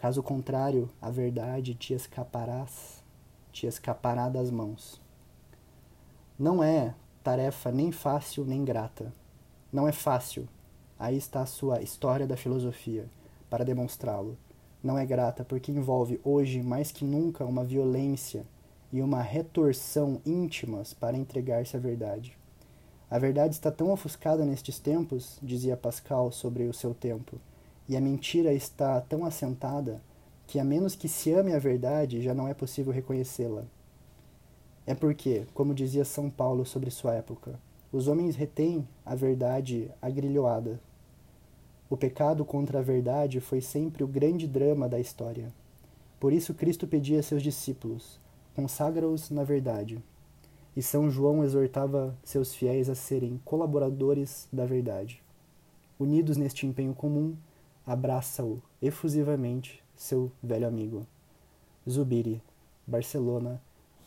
Caso 0.04 0.22
contrário, 0.22 0.90
a 1.00 1.08
verdade 1.08 1.74
te 1.74 1.94
escaparás, 1.94 3.02
te 3.50 3.66
escapará 3.66 4.28
das 4.28 4.50
mãos. 4.50 5.00
Não 6.38 6.62
é 6.62 6.94
tarefa 7.22 7.72
nem 7.72 7.90
fácil 7.90 8.44
nem 8.44 8.66
grata. 8.66 9.10
Não 9.72 9.88
é 9.88 9.92
fácil. 9.92 10.46
Aí 10.98 11.16
está 11.16 11.40
a 11.40 11.46
sua 11.46 11.80
história 11.80 12.26
da 12.26 12.36
filosofia, 12.36 13.08
para 13.48 13.64
demonstrá-lo. 13.64 14.36
Não 14.82 14.98
é 14.98 15.06
grata 15.06 15.42
porque 15.42 15.72
envolve 15.72 16.20
hoje 16.22 16.62
mais 16.62 16.92
que 16.92 17.06
nunca 17.06 17.46
uma 17.46 17.64
violência 17.64 18.44
e 18.92 19.00
uma 19.00 19.22
retorção 19.22 20.20
íntimas 20.26 20.92
para 20.92 21.16
entregar-se 21.16 21.78
à 21.78 21.80
verdade. 21.80 22.36
A 23.10 23.18
verdade 23.18 23.54
está 23.54 23.70
tão 23.70 23.90
ofuscada 23.90 24.44
nestes 24.44 24.78
tempos, 24.78 25.38
dizia 25.42 25.78
Pascal 25.78 26.30
sobre 26.30 26.64
o 26.64 26.74
seu 26.74 26.92
tempo, 26.92 27.40
e 27.88 27.96
a 27.96 28.00
mentira 28.00 28.52
está 28.52 29.00
tão 29.00 29.24
assentada 29.24 30.00
que, 30.46 30.58
a 30.58 30.64
menos 30.64 30.94
que 30.94 31.08
se 31.08 31.32
ame 31.32 31.52
a 31.52 31.58
verdade, 31.58 32.22
já 32.22 32.34
não 32.34 32.48
é 32.48 32.54
possível 32.54 32.92
reconhecê-la. 32.92 33.64
É 34.86 34.94
porque, 34.94 35.46
como 35.54 35.74
dizia 35.74 36.04
São 36.04 36.28
Paulo 36.28 36.66
sobre 36.66 36.90
sua 36.90 37.14
época, 37.14 37.58
os 37.90 38.08
homens 38.08 38.36
retêm 38.36 38.86
a 39.04 39.14
verdade 39.14 39.90
agrilhoada. 40.02 40.80
O 41.88 41.96
pecado 41.96 42.44
contra 42.44 42.80
a 42.80 42.82
verdade 42.82 43.40
foi 43.40 43.60
sempre 43.60 44.02
o 44.02 44.08
grande 44.08 44.46
drama 44.46 44.88
da 44.88 44.98
história. 44.98 45.52
Por 46.18 46.32
isso 46.32 46.54
Cristo 46.54 46.86
pedia 46.86 47.20
a 47.20 47.22
seus 47.22 47.42
discípulos: 47.42 48.18
consagra-os 48.54 49.30
na 49.30 49.44
verdade. 49.44 50.02
E 50.76 50.82
São 50.82 51.08
João 51.08 51.44
exortava 51.44 52.16
seus 52.24 52.52
fiéis 52.54 52.90
a 52.90 52.94
serem 52.94 53.40
colaboradores 53.44 54.48
da 54.52 54.66
verdade. 54.66 55.22
Unidos 55.98 56.36
neste 56.36 56.66
empenho 56.66 56.94
comum, 56.94 57.36
abraça-o 57.86 58.62
efusivamente 58.80 59.82
seu 59.96 60.32
velho 60.42 60.66
amigo. 60.66 61.06
Zubiri, 61.88 62.42
Barcelona, 62.86 63.60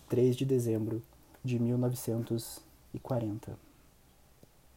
3 0.10 0.36
de 0.36 0.46
dezembro 0.46 1.02
de 1.44 1.60
1940. 1.60 3.67